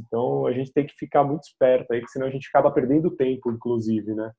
Então 0.00 0.46
a 0.46 0.52
gente 0.52 0.72
tem 0.72 0.86
que 0.86 0.94
ficar 0.94 1.22
muito 1.24 1.44
esperto 1.44 1.92
aí, 1.92 2.02
senão 2.08 2.26
a 2.26 2.30
gente 2.30 2.48
acaba 2.48 2.70
perdendo 2.70 3.14
tempo, 3.14 3.50
inclusive, 3.50 4.14
né? 4.14 4.30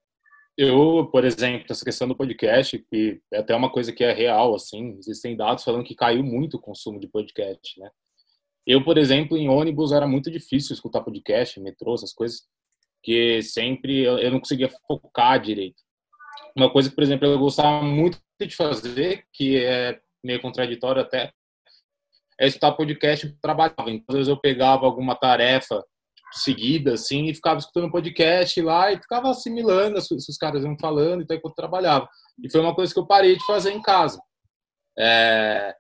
Eu, 0.58 1.08
por 1.12 1.24
exemplo, 1.24 1.68
essa 1.70 1.86
questão 1.86 2.08
do 2.08 2.16
podcast, 2.16 2.78
que 2.90 3.22
é 3.32 3.40
até 3.40 3.56
uma 3.56 3.72
coisa 3.72 3.94
que 3.94 4.04
é 4.04 4.12
real, 4.12 4.54
assim, 4.54 4.98
existem 4.98 5.36
dados 5.36 5.64
falando 5.64 5.86
que 5.86 5.96
caiu 5.96 6.24
muito 6.24 6.58
o 6.58 6.62
consumo 6.62 7.00
de 7.00 7.08
podcast, 7.08 7.80
né? 7.80 7.90
Eu, 8.68 8.84
por 8.84 8.98
exemplo, 8.98 9.38
em 9.38 9.50
ônibus 9.50 9.92
era 9.92 10.06
muito 10.06 10.30
difícil 10.30 10.74
escutar 10.74 11.02
podcast, 11.02 11.60
metrô, 11.60 11.96
essas 11.96 12.14
coisas, 12.14 12.42
que 13.02 13.42
sempre 13.42 14.04
eu 14.04 14.30
não 14.30 14.40
conseguia 14.40 14.70
focar 14.88 15.42
direito. 15.42 15.82
Uma 16.56 16.72
coisa 16.72 16.90
que, 16.90 16.96
por 16.96 17.04
exemplo, 17.04 17.28
eu 17.28 17.40
gostava 17.40 17.84
muito 17.84 18.20
de 18.40 18.56
fazer, 18.56 19.26
que 19.34 19.58
é 19.58 20.00
meio 20.24 20.42
contraditório 20.42 21.02
até, 21.02 21.34
é 22.42 22.48
escutar 22.48 22.72
podcast 22.72 23.28
que 23.28 23.40
trabalhava. 23.40 23.92
Então, 23.92 24.06
às 24.10 24.16
vezes 24.16 24.28
eu 24.28 24.38
pegava 24.38 24.84
alguma 24.86 25.16
tarefa 25.16 25.86
seguida, 26.34 26.94
assim, 26.94 27.26
e 27.26 27.36
ficava 27.36 27.60
escutando 27.60 27.92
podcast 27.92 28.60
lá 28.62 28.92
e 28.92 28.98
ficava 28.98 29.30
assimilando 29.30 29.98
as, 29.98 30.10
os 30.10 30.38
caras 30.38 30.64
iam 30.64 30.76
falando, 30.80 31.22
então, 31.22 31.38
enquanto 31.38 31.54
trabalhava. 31.54 32.10
E 32.44 32.50
foi 32.50 32.62
uma 32.62 32.74
coisa 32.74 32.92
que 32.92 33.00
eu 33.00 33.06
parei 33.06 33.38
de 33.38 33.46
fazer 33.46 33.72
em 33.72 33.82
casa. 33.82 34.20
É... 34.98 35.76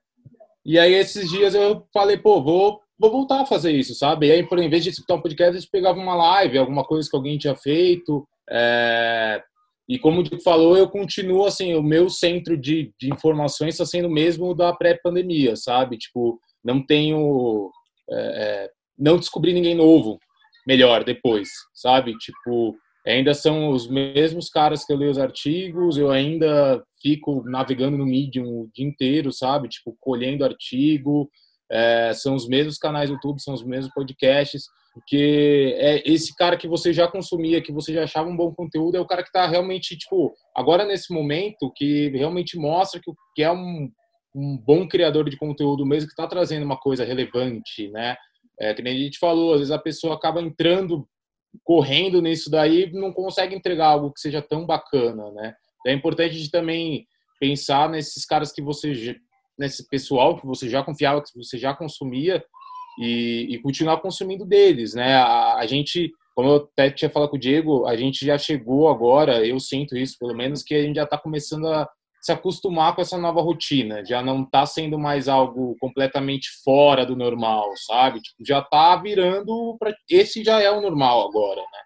E 0.63 0.78
aí, 0.78 0.93
esses 0.93 1.32
dias 1.32 1.56
eu 1.56 1.88
falei, 1.91 2.17
pô, 2.17 2.43
vou, 2.43 2.80
vou 3.00 3.12
voltar 3.12 3.41
a 3.41 3.45
fazer 3.45 3.71
isso, 3.71 3.95
sabe? 3.95 4.28
E 4.28 4.32
aí, 4.32 4.47
por 4.47 4.60
vez 4.60 4.84
de 4.84 4.91
escutar 4.91 5.15
um 5.15 5.21
podcast, 5.21 5.58
a 5.58 5.60
gente 5.60 5.71
pegava 5.71 5.97
uma 5.97 6.13
live, 6.13 6.60
alguma 6.60 6.84
coisa 6.84 7.10
que 7.10 7.15
alguém 7.15 7.39
tinha 7.39 7.56
feito. 7.56 8.28
É... 8.47 9.41
E 9.89 9.97
como 9.97 10.19
o 10.19 10.24
Diego 10.24 10.43
falou, 10.43 10.78
eu 10.78 10.88
continuo, 10.88 11.43
assim, 11.43 11.74
o 11.74 11.82
meu 11.82 12.08
centro 12.08 12.56
de, 12.56 12.93
de 13.00 13.12
informações 13.12 13.74
está 13.74 13.86
sendo 13.86 14.08
o 14.08 14.12
mesmo 14.12 14.54
da 14.54 14.71
pré-pandemia, 14.74 15.56
sabe? 15.56 15.97
Tipo, 15.97 16.39
não 16.63 16.86
tenho. 16.86 17.71
É, 18.10 18.15
é, 18.15 18.69
não 18.97 19.17
descobri 19.17 19.54
ninguém 19.54 19.74
novo, 19.76 20.19
melhor 20.67 21.04
depois, 21.04 21.50
sabe? 21.74 22.15
Tipo, 22.17 22.76
ainda 23.06 23.34
são 23.34 23.69
os 23.69 23.89
mesmos 23.89 24.50
caras 24.50 24.86
que 24.86 24.93
eu 24.93 24.97
leio 24.97 25.12
os 25.12 25.17
artigos, 25.17 25.97
eu 25.97 26.12
ainda 26.12 26.84
fico 27.02 27.43
navegando 27.45 27.97
no 27.97 28.06
Medium 28.06 28.45
o 28.45 28.69
dia 28.74 28.86
inteiro, 28.86 29.32
sabe? 29.32 29.69
Tipo, 29.69 29.95
colhendo 30.00 30.45
artigo, 30.45 31.30
é, 31.71 32.13
são 32.13 32.36
os 32.36 32.47
mesmos 32.47 32.78
canais 32.78 33.10
do 33.10 33.15
YouTube, 33.15 33.41
são 33.41 33.54
os 33.54 33.63
mesmos 33.63 33.93
podcasts, 33.93 34.65
porque 34.93 35.74
é 35.78 36.04
esse 36.06 36.36
cara 36.36 36.58
que 36.58 36.67
você 36.67 36.91
já 36.91 37.08
consumia, 37.08 37.62
que 37.62 37.71
você 37.71 37.93
já 37.93 38.04
achava 38.04 38.30
um 38.30 38.36
bom 38.36 38.54
conteúdo, 38.54 38.97
é 38.97 39.00
o 39.00 39.08
cara 39.08 39.24
que 39.24 39.30
está 39.30 39.47
realmente, 39.47 39.97
tipo, 39.97 40.34
agora 40.56 40.86
nesse 40.86 41.13
momento, 41.13 41.71
que 41.74 42.10
realmente 42.10 42.58
mostra 42.58 43.00
que, 43.02 43.10
que 43.36 43.41
é 43.41 43.52
um, 43.52 43.89
um 44.34 44.58
bom 44.58 44.88
criador 44.88 45.30
de 45.30 45.38
conteúdo 45.38 45.86
mesmo 45.86 46.08
que 46.08 46.13
está 46.13 46.28
trazendo 46.28 46.63
uma 46.63 46.78
coisa 46.78 47.04
relevante, 47.04 47.89
né? 47.89 48.15
É, 48.60 48.74
que 48.74 48.82
nem 48.82 48.96
a 48.96 49.00
gente 49.00 49.17
falou, 49.17 49.54
às 49.54 49.60
vezes 49.60 49.72
a 49.72 49.80
pessoa 49.80 50.15
acaba 50.15 50.41
entrando, 50.41 51.08
correndo 51.63 52.22
nisso 52.22 52.50
daí 52.50 52.91
não 52.94 53.12
consegue 53.12 53.56
entregar 53.56 53.88
algo 53.88 54.12
que 54.12 54.22
seja 54.22 54.41
tão 54.41 54.65
bacana, 54.65 55.32
né? 55.32 55.54
É 55.86 55.91
importante 55.91 56.50
também 56.50 57.06
pensar 57.39 57.89
nesses 57.89 58.26
caras 58.26 58.52
que 58.52 58.62
você, 58.62 59.17
nesse 59.58 59.88
pessoal 59.89 60.39
que 60.39 60.46
você 60.46 60.70
já 60.70 60.84
confiava, 60.84 61.22
que 61.22 61.36
você 61.36 61.58
já 61.58 61.74
consumia 61.74 62.44
e, 63.00 63.48
e 63.50 63.60
continuar 63.60 63.98
consumindo 63.98 64.46
deles, 64.46 64.94
né? 64.94 65.15
A, 65.15 65.56
a 65.56 65.65
gente, 65.65 66.12
como 66.36 66.50
eu 66.50 66.56
até 66.58 66.91
tinha 66.91 67.10
falado 67.10 67.30
com 67.30 67.38
o 67.38 67.39
Diego, 67.39 67.86
a 67.86 67.98
gente 67.98 68.26
já 68.26 68.38
chegou 68.38 68.89
agora, 68.89 69.46
eu 69.46 69.60
sinto 69.60 69.98
isso 69.98 70.17
pelo 70.20 70.36
menos, 70.36 70.63
que 70.63 70.76
a 70.76 70.84
gente 70.84 70.96
já 70.96 71.04
está 71.04 71.17
começando 71.17 71.67
a 71.67 71.89
se 72.21 72.31
acostumar 72.31 72.95
com 72.95 73.01
essa 73.01 73.17
nova 73.17 73.41
rotina, 73.41 74.05
já 74.05 74.21
não 74.21 74.43
está 74.43 74.63
sendo 74.65 74.99
mais 74.99 75.27
algo 75.27 75.75
completamente 75.79 76.49
fora 76.63 77.03
do 77.03 77.15
normal, 77.15 77.71
sabe? 77.75 78.21
Tipo, 78.21 78.45
já 78.45 78.60
está 78.60 78.95
virando 78.95 79.75
para 79.79 79.93
esse 80.07 80.43
já 80.43 80.62
é 80.62 80.69
o 80.69 80.81
normal 80.81 81.27
agora, 81.27 81.62
né? 81.62 81.79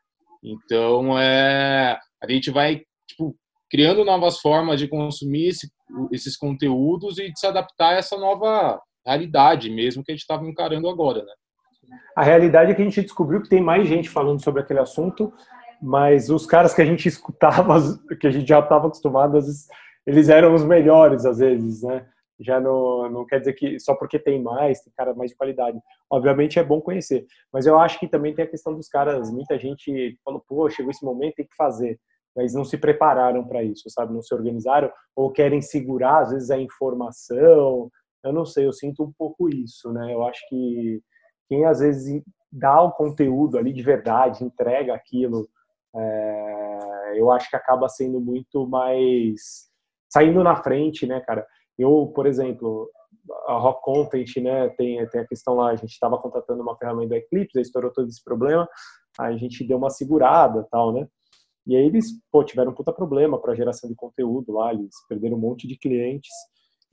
Então 0.43 1.17
é 1.17 1.98
a 2.21 2.30
gente 2.32 2.52
vai 2.52 2.82
tipo 3.08 3.34
criando 3.71 4.04
novas 4.04 4.39
formas 4.39 4.78
de 4.80 4.88
consumir 4.89 5.48
esse, 5.48 5.71
esses 6.12 6.36
conteúdos 6.36 7.17
e 7.17 7.32
de 7.32 7.39
se 7.39 7.48
adaptar 7.48 7.93
a 7.93 7.98
essa 7.98 8.17
nova 8.17 8.80
realidade 9.06 9.69
mesmo 9.69 10.04
que 10.04 10.12
a 10.12 10.15
gente 10.15 10.21
estava 10.21 10.45
encarando 10.45 10.89
agora, 10.89 11.24
né? 11.24 11.34
A 12.15 12.24
realidade 12.24 12.71
é 12.71 12.76
que 12.76 12.82
a 12.82 12.86
gente 12.86 13.02
descobriu 13.02 13.41
que 13.41 13.50
tem 13.50 13.62
mais 13.62 13.88
gente 13.88 14.10
falando 14.10 14.43
sobre 14.43 14.62
aquele 14.62 14.80
assunto, 14.80 15.34
mas 15.82 16.30
os 16.30 16.45
caras 16.45 16.74
que 16.74 16.82
a 16.82 16.86
gente 16.86 17.08
escutava, 17.08 17.80
que 18.19 18.28
a 18.28 18.32
gente 18.32 18.48
já 18.48 18.60
estava 18.60 18.88
acostumado, 18.88 19.38
às 19.38 19.45
vezes 19.45 19.67
eles 20.06 20.30
eram 20.30 20.54
os 20.54 20.63
melhores 20.63 21.26
às 21.26 21.39
vezes, 21.39 21.84
né? 21.84 22.08
Já 22.39 22.60
não, 22.60 23.10
não 23.10 23.26
quer 23.26 23.39
dizer 23.39 23.54
que 23.54 23.80
só 23.80 23.96
porque 23.96 24.20
tem 24.20 24.41
mais, 24.41 24.82
tem 24.82 24.91
cara 24.96 25.13
mais 25.13 25.32
de 25.32 25.38
qualidade. 25.38 25.80
Obviamente 26.10 26.60
é 26.60 26.63
bom 26.63 26.82
conhecer, 26.82 27.26
mas 27.52 27.65
eu 27.65 27.80
acho 27.80 28.00
que 28.00 28.08
também 28.08 28.36
tem 28.36 28.44
a 28.46 28.50
questão 28.50 28.74
dos 28.76 28.89
caras. 28.89 29.32
Muita 29.32 29.58
gente 29.58 30.20
falou, 30.24 30.44
pô, 30.46 30.70
chegou 30.70 30.91
esse 30.91 31.04
momento, 31.04 31.36
tem 31.36 31.48
que 31.48 31.56
fazer, 31.56 31.98
mas 32.36 32.54
não 32.54 32.65
se 32.65 32.78
prepararam 32.78 33.48
para 33.48 33.63
isso, 33.63 33.89
sabe? 33.89 34.13
Não 34.13 34.22
se 34.22 34.34
organizaram 34.34 34.91
ou 35.15 35.32
querem 35.32 35.62
segurar 35.62 36.24
às 36.24 36.32
vezes 36.32 36.52
a 36.52 36.60
informação. 36.60 37.89
Eu 38.24 38.34
não 38.34 38.46
sei, 38.46 38.68
eu 38.68 38.74
sinto 38.74 39.04
um 39.04 39.13
pouco 39.18 39.48
isso, 39.48 39.91
né? 39.94 40.13
Eu 40.13 40.26
acho 40.26 40.41
que 40.50 41.02
quem 41.48 41.65
às 41.65 41.80
vezes 41.80 42.22
dá 42.52 42.82
o 42.82 42.91
conteúdo 42.91 43.58
ali 43.58 43.72
de 43.72 43.82
verdade, 43.82 44.44
entrega 44.44 44.94
aquilo, 44.94 45.48
é, 45.96 47.13
eu 47.15 47.32
acho 47.32 47.50
que 47.50 47.56
acaba 47.56 47.88
sendo 47.88 48.20
muito 48.20 48.68
mais 48.68 49.70
saindo 50.10 50.44
na 50.44 50.56
frente, 50.56 51.06
né, 51.06 51.20
cara? 51.22 51.46
Eu, 51.78 52.12
por 52.15 52.26
exemplo, 52.26 52.89
a 53.48 53.54
Rock 53.54 53.82
Content, 53.84 54.38
né, 54.38 54.70
tem, 54.70 55.06
tem 55.10 55.22
a 55.22 55.28
questão 55.28 55.56
lá, 55.56 55.70
a 55.70 55.76
gente 55.76 55.91
estava 55.91 56.18
contratando 56.18 56.62
uma 56.62 56.78
ferramenta 56.78 57.15
Eclipse, 57.15 57.58
aí 57.58 57.62
estourou 57.62 57.91
todo 57.91 58.08
esse 58.08 58.24
problema, 58.24 58.68
aí 59.20 59.36
a 59.36 59.38
gente 59.38 59.65
deu 59.65 59.78
uma 59.78 59.89
segurada 59.89 60.68
tal, 60.72 60.94
né? 60.94 61.08
E 61.68 61.76
aí 61.76 61.86
eles, 61.86 62.12
pô, 62.32 62.44
tiveram 62.44 62.72
um 62.72 62.76
puta 62.76 62.94
problema 62.94 63.41
para 63.41 63.56
geração 63.56 63.89
de 63.89 63.96
conteúdo 63.96 64.54
lá, 64.54 64.72
eles 64.72 64.94
perderam 65.10 65.36
um 65.36 65.39
monte 65.39 65.68
de 65.68 65.78
clientes. 65.78 66.32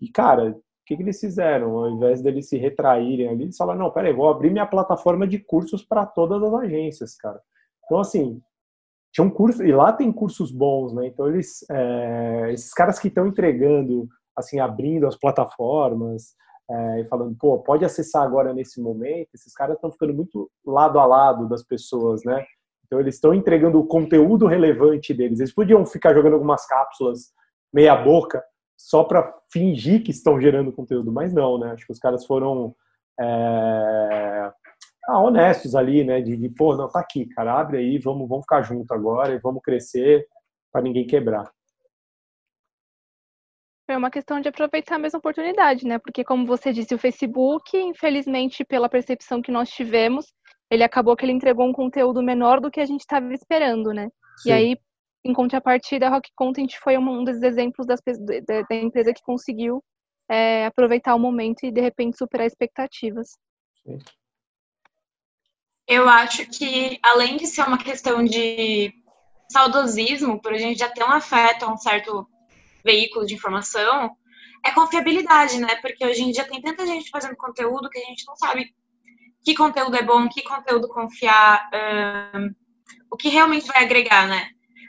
E, 0.00 0.08
cara, 0.08 0.50
o 0.50 0.62
que, 0.86 0.96
que 0.96 1.02
eles 1.02 1.20
fizeram? 1.20 1.76
Ao 1.76 1.90
invés 1.90 2.22
deles 2.22 2.48
se 2.48 2.56
retraírem 2.56 3.28
ali, 3.28 3.44
eles 3.44 3.56
falaram, 3.56 3.80
não, 3.80 3.90
peraí, 3.90 4.12
vou 4.14 4.28
abrir 4.28 4.50
minha 4.50 4.66
plataforma 4.66 5.26
de 5.26 5.38
cursos 5.38 5.84
para 5.84 6.06
todas 6.06 6.42
as 6.42 6.54
agências, 6.54 7.14
cara. 7.16 7.40
Então, 7.84 8.00
assim, 8.00 8.40
tinha 9.12 9.24
um 9.24 9.30
curso, 9.30 9.62
e 9.62 9.72
lá 9.72 9.92
tem 9.92 10.10
cursos 10.10 10.50
bons, 10.50 10.92
né? 10.94 11.06
Então 11.06 11.28
eles, 11.28 11.64
é, 11.70 12.50
esses 12.52 12.72
caras 12.72 12.98
que 12.98 13.08
estão 13.08 13.26
entregando, 13.26 14.08
assim, 14.36 14.58
abrindo 14.58 15.06
as 15.06 15.16
plataformas 15.16 16.34
é, 16.70 17.00
e 17.00 17.04
falando, 17.08 17.36
pô, 17.38 17.58
pode 17.58 17.84
acessar 17.84 18.22
agora 18.22 18.54
nesse 18.54 18.80
momento, 18.80 19.28
esses 19.34 19.52
caras 19.52 19.76
estão 19.76 19.92
ficando 19.92 20.14
muito 20.14 20.50
lado 20.64 20.98
a 20.98 21.04
lado 21.04 21.48
das 21.48 21.62
pessoas, 21.62 22.22
né? 22.24 22.42
Então 22.86 23.00
eles 23.00 23.16
estão 23.16 23.34
entregando 23.34 23.78
o 23.78 23.86
conteúdo 23.86 24.46
relevante 24.46 25.14
deles. 25.14 25.40
Eles 25.40 25.54
podiam 25.54 25.84
ficar 25.84 26.14
jogando 26.14 26.34
algumas 26.34 26.66
cápsulas 26.66 27.32
meia 27.72 27.96
boca 27.96 28.42
só 28.76 29.04
para 29.04 29.34
fingir 29.50 30.02
que 30.02 30.10
estão 30.10 30.40
gerando 30.40 30.72
conteúdo, 30.72 31.12
mas 31.12 31.32
não, 31.32 31.58
né? 31.58 31.72
Acho 31.72 31.86
que 31.86 31.92
os 31.92 31.98
caras 31.98 32.24
foram 32.26 32.74
é, 33.20 34.52
ah, 35.08 35.20
honestos 35.20 35.74
ali, 35.74 36.04
né? 36.04 36.20
De, 36.20 36.36
de, 36.36 36.48
pô, 36.48 36.76
não, 36.76 36.88
tá 36.88 37.00
aqui, 37.00 37.26
cara, 37.26 37.58
abre 37.58 37.78
aí, 37.78 37.98
vamos, 37.98 38.28
vamos 38.28 38.44
ficar 38.44 38.62
junto 38.62 38.92
agora 38.92 39.34
e 39.34 39.38
vamos 39.38 39.62
crescer 39.62 40.26
para 40.70 40.82
ninguém 40.82 41.06
quebrar. 41.06 41.50
É 43.88 43.96
uma 43.96 44.10
questão 44.10 44.40
de 44.40 44.48
aproveitar 44.48 44.96
a 44.96 44.98
mesma 44.98 45.18
oportunidade, 45.18 45.86
né? 45.86 45.98
Porque, 45.98 46.24
como 46.24 46.46
você 46.46 46.72
disse, 46.72 46.94
o 46.94 46.98
Facebook, 46.98 47.76
infelizmente, 47.76 48.64
pela 48.64 48.88
percepção 48.88 49.42
que 49.42 49.50
nós 49.50 49.68
tivemos, 49.68 50.32
ele 50.70 50.84
acabou 50.84 51.14
que 51.16 51.24
ele 51.24 51.32
entregou 51.32 51.68
um 51.68 51.72
conteúdo 51.72 52.22
menor 52.22 52.60
do 52.60 52.70
que 52.70 52.80
a 52.80 52.86
gente 52.86 53.00
estava 53.00 53.32
esperando, 53.34 53.92
né? 53.92 54.08
Sim. 54.38 54.48
E 54.48 54.52
aí, 54.52 54.76
em 55.24 55.34
contrapartida, 55.34 56.06
a 56.06 56.10
Rock 56.10 56.30
Content 56.34 56.74
foi 56.82 56.96
um 56.96 57.24
dos 57.24 57.42
exemplos 57.42 57.86
das, 57.86 58.00
da, 58.46 58.62
da 58.62 58.76
empresa 58.76 59.12
que 59.12 59.22
conseguiu 59.22 59.82
é, 60.30 60.64
aproveitar 60.64 61.14
o 61.14 61.18
momento 61.18 61.64
e, 61.64 61.70
de 61.70 61.80
repente, 61.80 62.16
superar 62.16 62.46
expectativas. 62.46 63.28
Sim. 63.84 63.98
Eu 65.86 66.08
acho 66.08 66.46
que, 66.46 66.98
além 67.02 67.36
de 67.36 67.46
ser 67.46 67.62
uma 67.62 67.78
questão 67.78 68.24
de 68.24 68.92
saudosismo, 69.50 70.40
por 70.40 70.52
a 70.52 70.58
gente 70.58 70.78
já 70.78 70.88
ter 70.88 71.04
um 71.04 71.10
afeto 71.10 71.64
a 71.64 71.72
um 71.72 71.76
certo 71.76 72.26
veículo 72.84 73.26
de 73.26 73.34
informação, 73.34 74.16
é 74.64 74.70
confiabilidade, 74.70 75.58
né? 75.58 75.76
Porque 75.76 76.04
hoje 76.04 76.22
em 76.22 76.30
dia 76.30 76.48
tem 76.48 76.60
tanta 76.60 76.86
gente 76.86 77.10
fazendo 77.10 77.36
conteúdo 77.36 77.90
que 77.90 77.98
a 77.98 78.04
gente 78.04 78.24
não 78.26 78.36
sabe 78.36 78.74
que 79.44 79.54
conteúdo 79.54 79.96
é 79.96 80.02
bom, 80.02 80.28
que 80.28 80.42
conteúdo 80.42 80.88
confiar, 80.88 81.68
um, 82.34 82.54
o 83.10 83.16
que 83.16 83.28
realmente 83.28 83.66
vai 83.66 83.82
agregar, 83.82 84.28
né? 84.28 84.48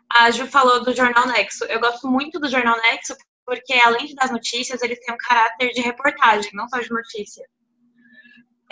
A 0.09 0.29
Ju 0.29 0.45
falou 0.45 0.83
do 0.83 0.95
Jornal 0.95 1.27
Nexo. 1.27 1.65
Eu 1.65 1.79
gosto 1.79 2.07
muito 2.07 2.39
do 2.39 2.49
Jornal 2.49 2.77
Nexo 2.77 3.15
porque, 3.45 3.73
além 3.73 4.13
das 4.15 4.31
notícias, 4.31 4.81
ele 4.81 4.95
tem 4.95 5.13
um 5.13 5.17
caráter 5.17 5.71
de 5.71 5.81
reportagem, 5.81 6.51
não 6.53 6.67
só 6.69 6.79
de 6.79 6.89
notícia. 6.89 7.43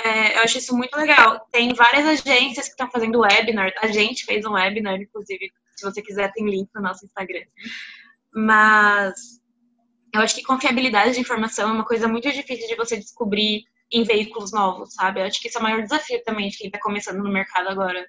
É, 0.03 0.37
eu 0.37 0.43
acho 0.43 0.57
isso 0.57 0.75
muito 0.75 0.95
legal. 0.95 1.45
Tem 1.51 1.73
várias 1.73 2.05
agências 2.05 2.65
que 2.65 2.71
estão 2.71 2.89
fazendo 2.89 3.19
webinar. 3.19 3.71
A 3.81 3.87
gente 3.87 4.25
fez 4.25 4.45
um 4.45 4.53
webinar, 4.53 4.99
inclusive, 4.99 5.51
se 5.75 5.85
você 5.85 6.01
quiser, 6.01 6.31
tem 6.31 6.49
link 6.49 6.69
no 6.73 6.81
nosso 6.81 7.05
Instagram. 7.05 7.45
Mas 8.33 9.41
eu 10.13 10.21
acho 10.21 10.35
que 10.35 10.43
confiabilidade 10.43 11.13
de 11.13 11.19
informação 11.19 11.69
é 11.69 11.73
uma 11.73 11.85
coisa 11.85 12.07
muito 12.07 12.31
difícil 12.31 12.67
de 12.67 12.75
você 12.75 12.97
descobrir 12.97 13.63
em 13.91 14.03
veículos 14.03 14.51
novos, 14.51 14.93
sabe? 14.93 15.19
Eu 15.19 15.25
acho 15.25 15.39
que 15.41 15.47
isso 15.47 15.57
é 15.57 15.61
o 15.61 15.63
maior 15.63 15.81
desafio 15.81 16.23
também 16.23 16.49
de 16.49 16.57
quem 16.57 16.67
está 16.67 16.79
começando 16.79 17.17
no 17.17 17.31
mercado 17.31 17.69
agora. 17.69 18.05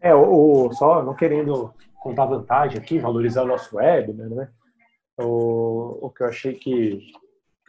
É, 0.00 0.14
o, 0.14 0.72
só 0.72 1.02
não 1.02 1.14
querendo 1.14 1.72
contar 2.00 2.24
vantagem 2.24 2.78
aqui, 2.78 2.98
valorizar 2.98 3.42
o 3.42 3.46
nosso 3.46 3.76
webinar, 3.76 4.28
né? 4.28 4.50
O, 5.18 6.06
o 6.06 6.10
que 6.10 6.22
eu 6.22 6.28
achei 6.28 6.54
que 6.54 7.12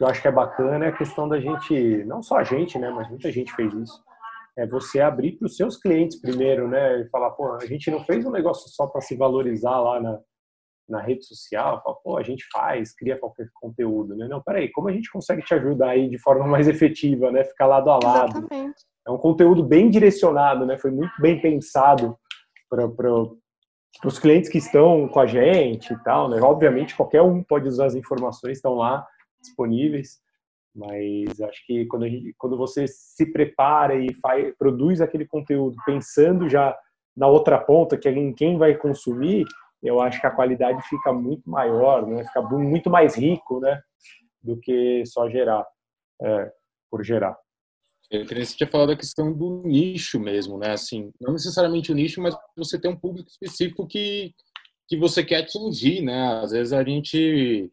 que 0.02 0.04
eu 0.04 0.08
acho 0.08 0.20
que 0.20 0.28
é 0.28 0.32
bacana 0.32 0.84
é 0.84 0.88
a 0.88 0.96
questão 0.96 1.28
da 1.28 1.38
gente, 1.38 2.04
não 2.04 2.22
só 2.22 2.38
a 2.38 2.44
gente, 2.44 2.76
né, 2.76 2.90
mas 2.90 3.08
muita 3.08 3.30
gente 3.30 3.52
fez 3.54 3.72
isso. 3.72 4.02
É 4.58 4.66
você 4.66 5.00
abrir 5.00 5.38
para 5.38 5.46
os 5.46 5.56
seus 5.56 5.76
clientes 5.76 6.20
primeiro, 6.20 6.66
né, 6.66 7.02
e 7.02 7.08
falar, 7.08 7.30
pô, 7.30 7.52
a 7.52 7.64
gente 7.66 7.88
não 7.88 8.04
fez 8.04 8.26
um 8.26 8.30
negócio 8.32 8.68
só 8.68 8.88
para 8.88 9.00
se 9.00 9.16
valorizar 9.16 9.78
lá 9.78 10.00
na, 10.00 10.18
na 10.88 11.00
rede 11.00 11.24
social, 11.24 11.80
fala, 11.84 11.96
pô, 12.02 12.18
a 12.18 12.22
gente 12.24 12.44
faz, 12.52 12.92
cria 12.92 13.16
qualquer 13.16 13.46
conteúdo, 13.60 14.16
né? 14.16 14.26
Não, 14.28 14.42
peraí, 14.42 14.70
como 14.72 14.88
a 14.88 14.92
gente 14.92 15.10
consegue 15.10 15.42
te 15.42 15.54
ajudar 15.54 15.90
aí 15.90 16.08
de 16.08 16.18
forma 16.18 16.46
mais 16.46 16.66
efetiva, 16.66 17.30
né? 17.30 17.44
Ficar 17.44 17.66
lado 17.66 17.88
a 17.88 17.98
lado. 18.02 18.38
Exatamente. 18.38 18.82
É 19.06 19.10
um 19.10 19.18
conteúdo 19.18 19.62
bem 19.62 19.88
direcionado, 19.88 20.66
né? 20.66 20.76
Foi 20.78 20.90
muito 20.90 21.12
bem 21.20 21.40
pensado 21.40 22.18
para 22.68 22.86
os 24.04 24.18
clientes 24.18 24.50
que 24.50 24.58
estão 24.58 25.08
com 25.08 25.20
a 25.20 25.26
gente 25.26 25.92
e 25.92 26.02
tal, 26.02 26.28
né? 26.28 26.40
Obviamente, 26.42 26.96
qualquer 26.96 27.22
um 27.22 27.42
pode 27.42 27.68
usar 27.68 27.86
as 27.86 27.94
informações, 27.94 28.58
estão 28.58 28.74
lá, 28.74 29.06
disponíveis, 29.42 30.20
mas 30.74 31.40
acho 31.40 31.66
que 31.66 31.84
quando, 31.86 32.08
gente, 32.08 32.34
quando 32.38 32.56
você 32.56 32.86
se 32.88 33.30
prepara 33.30 33.94
e 33.94 34.14
faz, 34.14 34.54
produz 34.56 35.00
aquele 35.00 35.26
conteúdo 35.26 35.76
pensando 35.84 36.48
já 36.48 36.76
na 37.14 37.26
outra 37.26 37.58
ponta, 37.58 37.98
que 37.98 38.08
é 38.08 38.12
em 38.12 38.32
quem 38.32 38.56
vai 38.56 38.74
consumir, 38.74 39.44
eu 39.82 40.00
acho 40.00 40.20
que 40.20 40.26
a 40.26 40.30
qualidade 40.30 40.80
fica 40.88 41.12
muito 41.12 41.48
maior, 41.50 42.06
né? 42.06 42.24
fica 42.24 42.40
muito 42.40 42.88
mais 42.88 43.16
rico 43.16 43.60
né? 43.60 43.82
do 44.42 44.56
que 44.58 45.04
só 45.04 45.28
gerar, 45.28 45.66
é, 46.22 46.52
por 46.90 47.04
gerar. 47.04 47.36
Eu 48.10 48.26
queria 48.26 48.42
que 48.42 48.50
você 48.50 48.56
tinha 48.56 48.68
falado 48.68 48.88
da 48.88 48.96
questão 48.96 49.32
do 49.32 49.62
nicho 49.64 50.20
mesmo, 50.20 50.58
né? 50.58 50.72
Assim, 50.72 51.10
não 51.18 51.32
necessariamente 51.32 51.90
o 51.90 51.94
nicho, 51.94 52.20
mas 52.20 52.36
você 52.54 52.78
tem 52.78 52.90
um 52.90 52.96
público 52.96 53.30
específico 53.30 53.86
que, 53.86 54.34
que 54.86 54.98
você 54.98 55.24
quer 55.24 55.38
atingir, 55.38 56.02
né? 56.02 56.40
Às 56.42 56.50
vezes 56.50 56.74
a 56.74 56.84
gente 56.84 57.72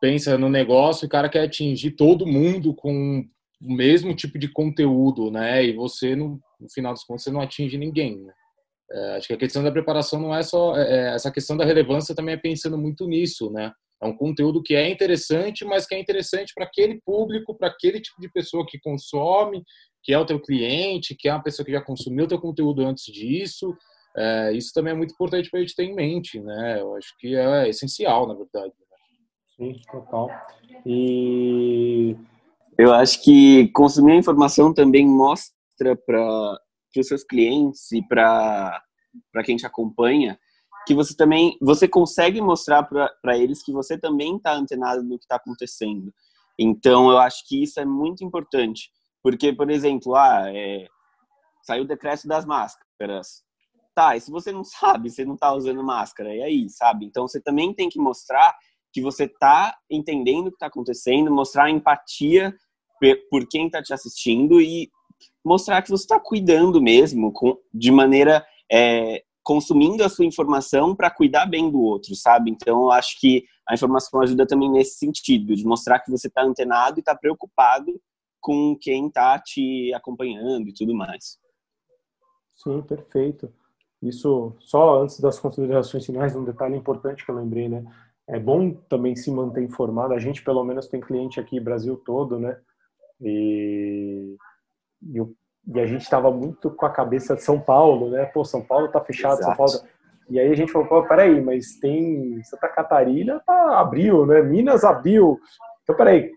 pensa 0.00 0.38
no 0.38 0.48
negócio 0.48 1.04
e 1.04 1.06
o 1.06 1.10
cara 1.10 1.28
quer 1.28 1.44
atingir 1.44 1.92
todo 1.92 2.26
mundo 2.26 2.74
com 2.74 3.24
o 3.60 3.72
mesmo 3.74 4.14
tipo 4.14 4.38
de 4.38 4.48
conteúdo, 4.48 5.30
né? 5.30 5.64
E 5.64 5.74
você, 5.74 6.16
no, 6.16 6.40
no 6.58 6.70
final 6.72 6.92
dos 6.94 7.04
contos, 7.04 7.24
você 7.24 7.30
não 7.30 7.40
atinge 7.40 7.76
ninguém, 7.76 8.16
né? 8.22 8.32
É, 8.92 9.16
acho 9.16 9.28
que 9.28 9.34
a 9.34 9.38
questão 9.38 9.62
da 9.62 9.70
preparação 9.70 10.20
não 10.20 10.34
é 10.34 10.42
só... 10.42 10.76
É, 10.76 11.10
é, 11.10 11.14
essa 11.14 11.30
questão 11.30 11.56
da 11.56 11.64
relevância 11.64 12.14
também 12.14 12.34
é 12.34 12.38
pensando 12.38 12.78
muito 12.78 13.06
nisso, 13.06 13.50
né? 13.50 13.72
É 14.02 14.06
um 14.06 14.16
conteúdo 14.16 14.62
que 14.62 14.74
é 14.74 14.88
interessante, 14.88 15.64
mas 15.64 15.86
que 15.86 15.94
é 15.94 16.00
interessante 16.00 16.54
para 16.54 16.64
aquele 16.64 17.00
público, 17.04 17.54
para 17.54 17.68
aquele 17.68 18.00
tipo 18.00 18.18
de 18.18 18.30
pessoa 18.30 18.64
que 18.66 18.80
consome, 18.80 19.62
que 20.02 20.12
é 20.12 20.18
o 20.18 20.24
teu 20.24 20.40
cliente, 20.40 21.14
que 21.14 21.28
é 21.28 21.34
uma 21.34 21.42
pessoa 21.42 21.66
que 21.66 21.72
já 21.72 21.82
consumiu 21.82 22.26
teu 22.26 22.40
conteúdo 22.40 22.80
antes 22.80 23.04
disso. 23.04 23.76
É, 24.16 24.52
isso 24.54 24.72
também 24.72 24.92
é 24.92 24.96
muito 24.96 25.12
importante 25.12 25.50
para 25.50 25.60
a 25.60 25.62
gente 25.62 25.76
ter 25.76 25.84
em 25.84 25.94
mente, 25.94 26.40
né? 26.40 26.80
Eu 26.80 26.96
acho 26.96 27.14
que 27.18 27.36
é 27.36 27.68
essencial, 27.68 28.26
na 28.26 28.34
verdade. 28.34 28.72
Sim, 29.60 29.78
total. 29.92 30.30
E 30.86 32.16
eu 32.78 32.94
acho 32.94 33.22
que 33.22 33.68
consumir 33.72 34.12
a 34.12 34.16
informação 34.16 34.72
também 34.72 35.06
mostra 35.06 35.94
para 35.94 36.58
os 36.96 37.06
seus 37.06 37.22
clientes 37.22 37.92
e 37.92 38.02
para 38.02 38.82
quem 39.44 39.56
te 39.56 39.66
acompanha 39.66 40.38
que 40.86 40.94
você 40.94 41.14
também 41.14 41.58
você 41.60 41.86
consegue 41.86 42.40
mostrar 42.40 42.84
para 42.84 43.36
eles 43.36 43.62
que 43.62 43.70
você 43.70 43.98
também 43.98 44.36
está 44.36 44.54
antenado 44.54 45.02
no 45.02 45.18
que 45.18 45.24
está 45.24 45.36
acontecendo. 45.36 46.10
Então 46.58 47.10
eu 47.10 47.18
acho 47.18 47.46
que 47.46 47.62
isso 47.62 47.78
é 47.78 47.84
muito 47.84 48.24
importante, 48.24 48.90
porque 49.22 49.52
por 49.52 49.70
exemplo, 49.70 50.16
ah, 50.16 50.44
é, 50.46 50.86
saiu 51.62 51.82
o 51.82 51.86
decreto 51.86 52.26
das 52.26 52.46
máscaras. 52.46 53.44
Tá, 53.94 54.16
e 54.16 54.20
se 54.22 54.30
você 54.30 54.52
não 54.52 54.64
sabe, 54.64 55.10
você 55.10 55.22
não 55.22 55.34
está 55.34 55.52
usando 55.52 55.84
máscara, 55.84 56.34
e 56.34 56.42
aí, 56.42 56.70
sabe? 56.70 57.04
Então 57.04 57.28
você 57.28 57.42
também 57.42 57.74
tem 57.74 57.90
que 57.90 58.00
mostrar 58.00 58.56
que 58.92 59.00
você 59.00 59.24
está 59.24 59.76
entendendo 59.90 60.48
o 60.48 60.50
que 60.50 60.56
está 60.56 60.66
acontecendo, 60.66 61.30
mostrar 61.32 61.70
empatia 61.70 62.54
por 63.30 63.48
quem 63.48 63.66
está 63.66 63.82
te 63.82 63.94
assistindo 63.94 64.60
e 64.60 64.90
mostrar 65.44 65.82
que 65.82 65.90
você 65.90 66.04
está 66.04 66.20
cuidando 66.20 66.82
mesmo, 66.82 67.32
com, 67.32 67.58
de 67.72 67.90
maneira 67.90 68.44
é, 68.70 69.22
consumindo 69.42 70.04
a 70.04 70.08
sua 70.08 70.24
informação 70.24 70.94
para 70.94 71.10
cuidar 71.10 71.46
bem 71.46 71.70
do 71.70 71.80
outro, 71.80 72.14
sabe? 72.14 72.50
Então, 72.50 72.82
eu 72.82 72.90
acho 72.90 73.18
que 73.18 73.44
a 73.66 73.74
informação 73.74 74.20
ajuda 74.20 74.46
também 74.46 74.70
nesse 74.70 74.98
sentido, 74.98 75.54
de 75.54 75.64
mostrar 75.64 76.00
que 76.00 76.10
você 76.10 76.28
está 76.28 76.42
antenado 76.42 76.98
e 76.98 77.00
está 77.00 77.14
preocupado 77.14 78.00
com 78.40 78.76
quem 78.80 79.06
está 79.06 79.38
te 79.38 79.92
acompanhando 79.94 80.68
e 80.68 80.74
tudo 80.74 80.94
mais. 80.94 81.38
Sim, 82.54 82.82
perfeito. 82.82 83.52
Isso, 84.02 84.54
só 84.60 85.02
antes 85.02 85.20
das 85.20 85.38
considerações 85.38 86.06
finais, 86.06 86.34
um 86.34 86.44
detalhe 86.44 86.76
importante 86.76 87.24
que 87.24 87.30
eu 87.30 87.34
lembrei, 87.34 87.68
né? 87.68 87.84
É 88.30 88.38
bom 88.38 88.72
também 88.88 89.16
se 89.16 89.30
manter 89.30 89.62
informado. 89.62 90.14
A 90.14 90.18
gente, 90.18 90.42
pelo 90.42 90.64
menos, 90.64 90.86
tem 90.86 91.00
cliente 91.00 91.40
aqui 91.40 91.58
Brasil 91.58 91.96
todo, 91.96 92.38
né? 92.38 92.56
E, 93.20 94.36
e, 95.02 95.18
e 95.66 95.80
a 95.80 95.86
gente 95.86 96.02
estava 96.02 96.30
muito 96.30 96.70
com 96.70 96.86
a 96.86 96.90
cabeça 96.90 97.34
de 97.34 97.42
São 97.42 97.60
Paulo, 97.60 98.10
né? 98.10 98.24
Pô, 98.26 98.44
São 98.44 98.62
Paulo 98.62 98.88
tá 98.88 99.00
fechado, 99.00 99.40
Exato. 99.40 99.56
São 99.56 99.56
Paulo. 99.56 99.88
E 100.28 100.38
aí 100.38 100.48
a 100.48 100.54
gente 100.54 100.70
falou, 100.70 100.86
pô, 100.86 101.02
peraí, 101.02 101.42
mas 101.42 101.74
tem 101.80 102.40
Santa 102.44 102.68
Catarina 102.68 103.40
tá, 103.44 103.80
abriu, 103.80 104.24
né? 104.24 104.40
Minas 104.42 104.84
abriu. 104.84 105.40
Então, 105.82 105.96
peraí, 105.96 106.32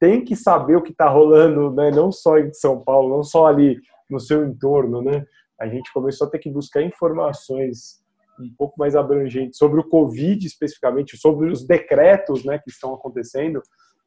tem 0.00 0.24
que 0.24 0.34
saber 0.34 0.76
o 0.76 0.82
que 0.82 0.92
está 0.92 1.06
rolando, 1.06 1.70
né? 1.70 1.90
Não 1.90 2.10
só 2.10 2.38
em 2.38 2.50
São 2.54 2.80
Paulo, 2.80 3.14
não 3.14 3.22
só 3.22 3.46
ali 3.46 3.78
no 4.08 4.18
seu 4.18 4.42
entorno, 4.46 5.02
né? 5.02 5.26
A 5.60 5.66
gente 5.66 5.92
começou 5.92 6.26
a 6.26 6.30
ter 6.30 6.38
que 6.38 6.50
buscar 6.50 6.80
informações 6.80 8.02
um 8.40 8.54
pouco 8.56 8.78
mais 8.78 8.94
abrangente 8.94 9.56
sobre 9.56 9.80
o 9.80 9.88
Covid 9.88 10.46
especificamente, 10.46 11.16
sobre 11.16 11.50
os 11.50 11.66
decretos 11.66 12.44
né, 12.44 12.58
que 12.58 12.70
estão 12.70 12.94
acontecendo, 12.94 13.62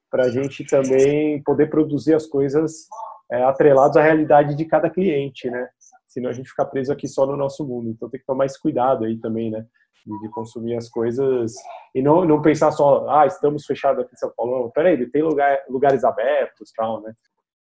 para 0.10 0.26
a 0.26 0.30
gente 0.30 0.66
também 0.66 1.42
poder 1.44 1.70
produzir 1.70 2.16
as 2.16 2.26
coisas 2.26 2.88
é, 3.32 3.44
atreladas 3.44 3.98
à 3.98 4.02
realidade 4.02 4.56
de 4.56 4.66
cada 4.66 4.90
cliente, 4.90 5.50
né? 5.50 5.70
Senão 6.08 6.30
a 6.30 6.34
gente 6.34 6.50
fica 6.50 6.66
preso 6.66 6.92
aqui 6.92 7.08
só 7.08 7.26
no 7.28 7.38
nosso 7.38 7.66
mundo. 7.66 7.90
Então 7.90 8.10
tem 8.10 8.20
que 8.20 8.26
tomar 8.26 8.46
esse 8.46 8.60
cuidado 8.60 9.06
aí 9.06 9.18
também, 9.18 9.52
né? 9.52 9.66
De, 10.06 10.30
consumir 10.30 10.76
as 10.76 10.90
coisas 10.90 11.54
e 11.94 12.02
não, 12.02 12.26
não 12.26 12.42
pensar 12.42 12.72
só, 12.72 13.08
ah, 13.10 13.28
estamos 13.28 13.66
fechados 13.66 14.04
aqui 14.04 14.16
em 14.16 14.18
São 14.18 14.32
Paulo. 14.36 14.72
Peraí, 14.72 15.06
tem 15.12 15.22
lugar, 15.22 15.60
lugares 15.70 16.04
abertos, 16.04 16.72
tal, 16.76 17.02
né? 17.02 17.14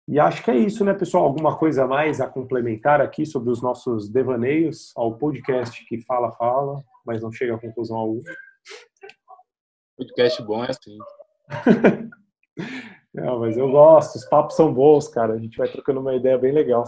E 0.07 0.21
acho 0.21 0.43
que 0.43 0.51
é 0.51 0.57
isso, 0.57 0.85
né, 0.85 0.93
pessoal? 0.93 1.25
Alguma 1.25 1.57
coisa 1.57 1.87
mais 1.87 2.21
a 2.21 2.29
complementar 2.29 3.01
aqui 3.01 3.25
sobre 3.25 3.51
os 3.51 3.63
nossos 3.63 4.11
devaneios 4.11 4.93
ao 4.95 5.17
podcast 5.17 5.83
que 5.87 6.03
fala, 6.03 6.31
fala, 6.33 6.85
mas 7.07 7.23
não 7.23 7.33
chega 7.33 7.55
a 7.55 7.61
conclusão 7.61 7.97
alguma? 7.97 8.23
Podcast 9.97 10.43
bom 10.43 10.63
é 10.63 10.71
assim. 10.71 10.99
não, 13.15 13.41
mas 13.41 13.57
eu 13.57 13.71
gosto, 13.71 14.17
os 14.17 14.27
papos 14.27 14.57
são 14.57 14.73
bons, 14.75 15.09
cara. 15.09 15.35
A 15.35 15.39
gente 15.39 15.57
vai 15.57 15.73
trocando 15.73 16.01
uma 16.01 16.15
ideia 16.15 16.37
bem 16.37 16.53
legal. 16.53 16.85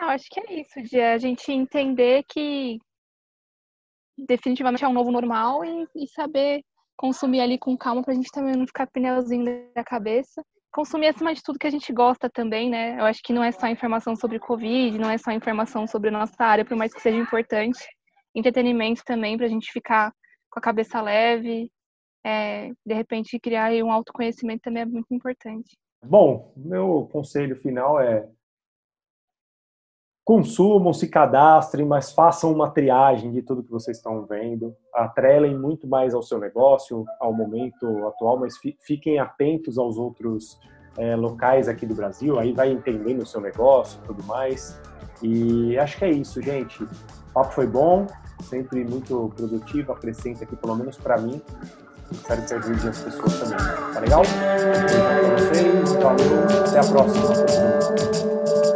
Eu 0.00 0.08
acho 0.08 0.28
que 0.30 0.40
é 0.40 0.60
isso, 0.60 0.82
de 0.82 1.00
a 1.00 1.16
gente 1.16 1.52
entender 1.52 2.24
que 2.28 2.80
definitivamente 4.16 4.84
é 4.84 4.88
um 4.88 4.92
novo 4.92 5.12
normal 5.12 5.64
e, 5.64 5.86
e 5.94 6.08
saber 6.08 6.64
consumir 6.96 7.40
ali 7.40 7.56
com 7.56 7.78
calma 7.78 8.02
para 8.02 8.12
a 8.12 8.16
gente 8.16 8.32
também 8.32 8.56
não 8.56 8.66
ficar 8.66 8.88
pneuzinho 8.88 9.72
da 9.72 9.84
cabeça 9.84 10.42
consumir 10.70 11.08
acima 11.08 11.34
de 11.34 11.42
tudo 11.42 11.58
que 11.58 11.66
a 11.66 11.70
gente 11.70 11.92
gosta 11.92 12.28
também, 12.28 12.70
né? 12.70 12.98
Eu 12.98 13.04
acho 13.04 13.22
que 13.22 13.32
não 13.32 13.42
é 13.42 13.50
só 13.52 13.66
informação 13.68 14.14
sobre 14.16 14.38
Covid, 14.38 14.98
não 14.98 15.10
é 15.10 15.18
só 15.18 15.30
informação 15.32 15.86
sobre 15.86 16.08
a 16.08 16.12
nossa 16.12 16.42
área, 16.42 16.64
por 16.64 16.76
mais 16.76 16.92
que 16.92 17.00
seja 17.00 17.18
importante. 17.18 17.78
Entretenimento 18.34 19.02
também, 19.04 19.36
para 19.36 19.46
a 19.46 19.48
gente 19.48 19.72
ficar 19.72 20.12
com 20.50 20.58
a 20.58 20.62
cabeça 20.62 21.00
leve. 21.00 21.70
É, 22.24 22.70
de 22.84 22.94
repente, 22.94 23.38
criar 23.38 23.72
um 23.84 23.92
autoconhecimento 23.92 24.62
também 24.62 24.82
é 24.82 24.86
muito 24.86 25.12
importante. 25.12 25.76
Bom, 26.04 26.52
meu 26.56 27.08
conselho 27.10 27.56
final 27.56 28.00
é 28.00 28.28
consumam, 30.28 30.92
se 30.92 31.08
cadastrem, 31.08 31.86
mas 31.86 32.12
façam 32.12 32.52
uma 32.52 32.68
triagem 32.68 33.32
de 33.32 33.40
tudo 33.40 33.62
que 33.62 33.70
vocês 33.70 33.96
estão 33.96 34.26
vendo, 34.26 34.76
atrelem 34.94 35.58
muito 35.58 35.88
mais 35.88 36.12
ao 36.12 36.22
seu 36.22 36.38
negócio, 36.38 37.06
ao 37.18 37.32
momento 37.32 38.06
atual, 38.06 38.38
mas 38.38 38.56
fiquem 38.82 39.18
atentos 39.18 39.78
aos 39.78 39.96
outros 39.96 40.60
é, 40.98 41.16
locais 41.16 41.66
aqui 41.66 41.86
do 41.86 41.94
Brasil, 41.94 42.38
aí 42.38 42.52
vai 42.52 42.70
entendendo 42.70 43.22
o 43.22 43.26
seu 43.26 43.40
negócio 43.40 43.98
e 44.04 44.06
tudo 44.06 44.22
mais. 44.24 44.78
E 45.22 45.78
acho 45.78 45.96
que 45.96 46.04
é 46.04 46.10
isso, 46.10 46.42
gente. 46.42 46.84
O 46.84 46.88
papo 47.32 47.54
foi 47.54 47.66
bom, 47.66 48.06
sempre 48.42 48.84
muito 48.84 49.32
produtivo, 49.34 49.92
acrescenta 49.92 50.44
aqui, 50.44 50.56
pelo 50.56 50.76
menos 50.76 50.98
para 50.98 51.16
mim. 51.16 51.40
Espero 52.12 52.44
que 52.44 52.52
ajude 52.52 52.86
as 52.86 53.00
pessoas 53.00 53.40
também. 53.40 53.56
Tá 53.94 54.00
legal? 54.00 54.20
Obrigado 54.20 55.20
pra 55.20 55.38
vocês, 55.38 55.92
valeu, 55.94 56.64
até 56.66 56.78
a 56.80 56.92
próxima. 56.92 58.67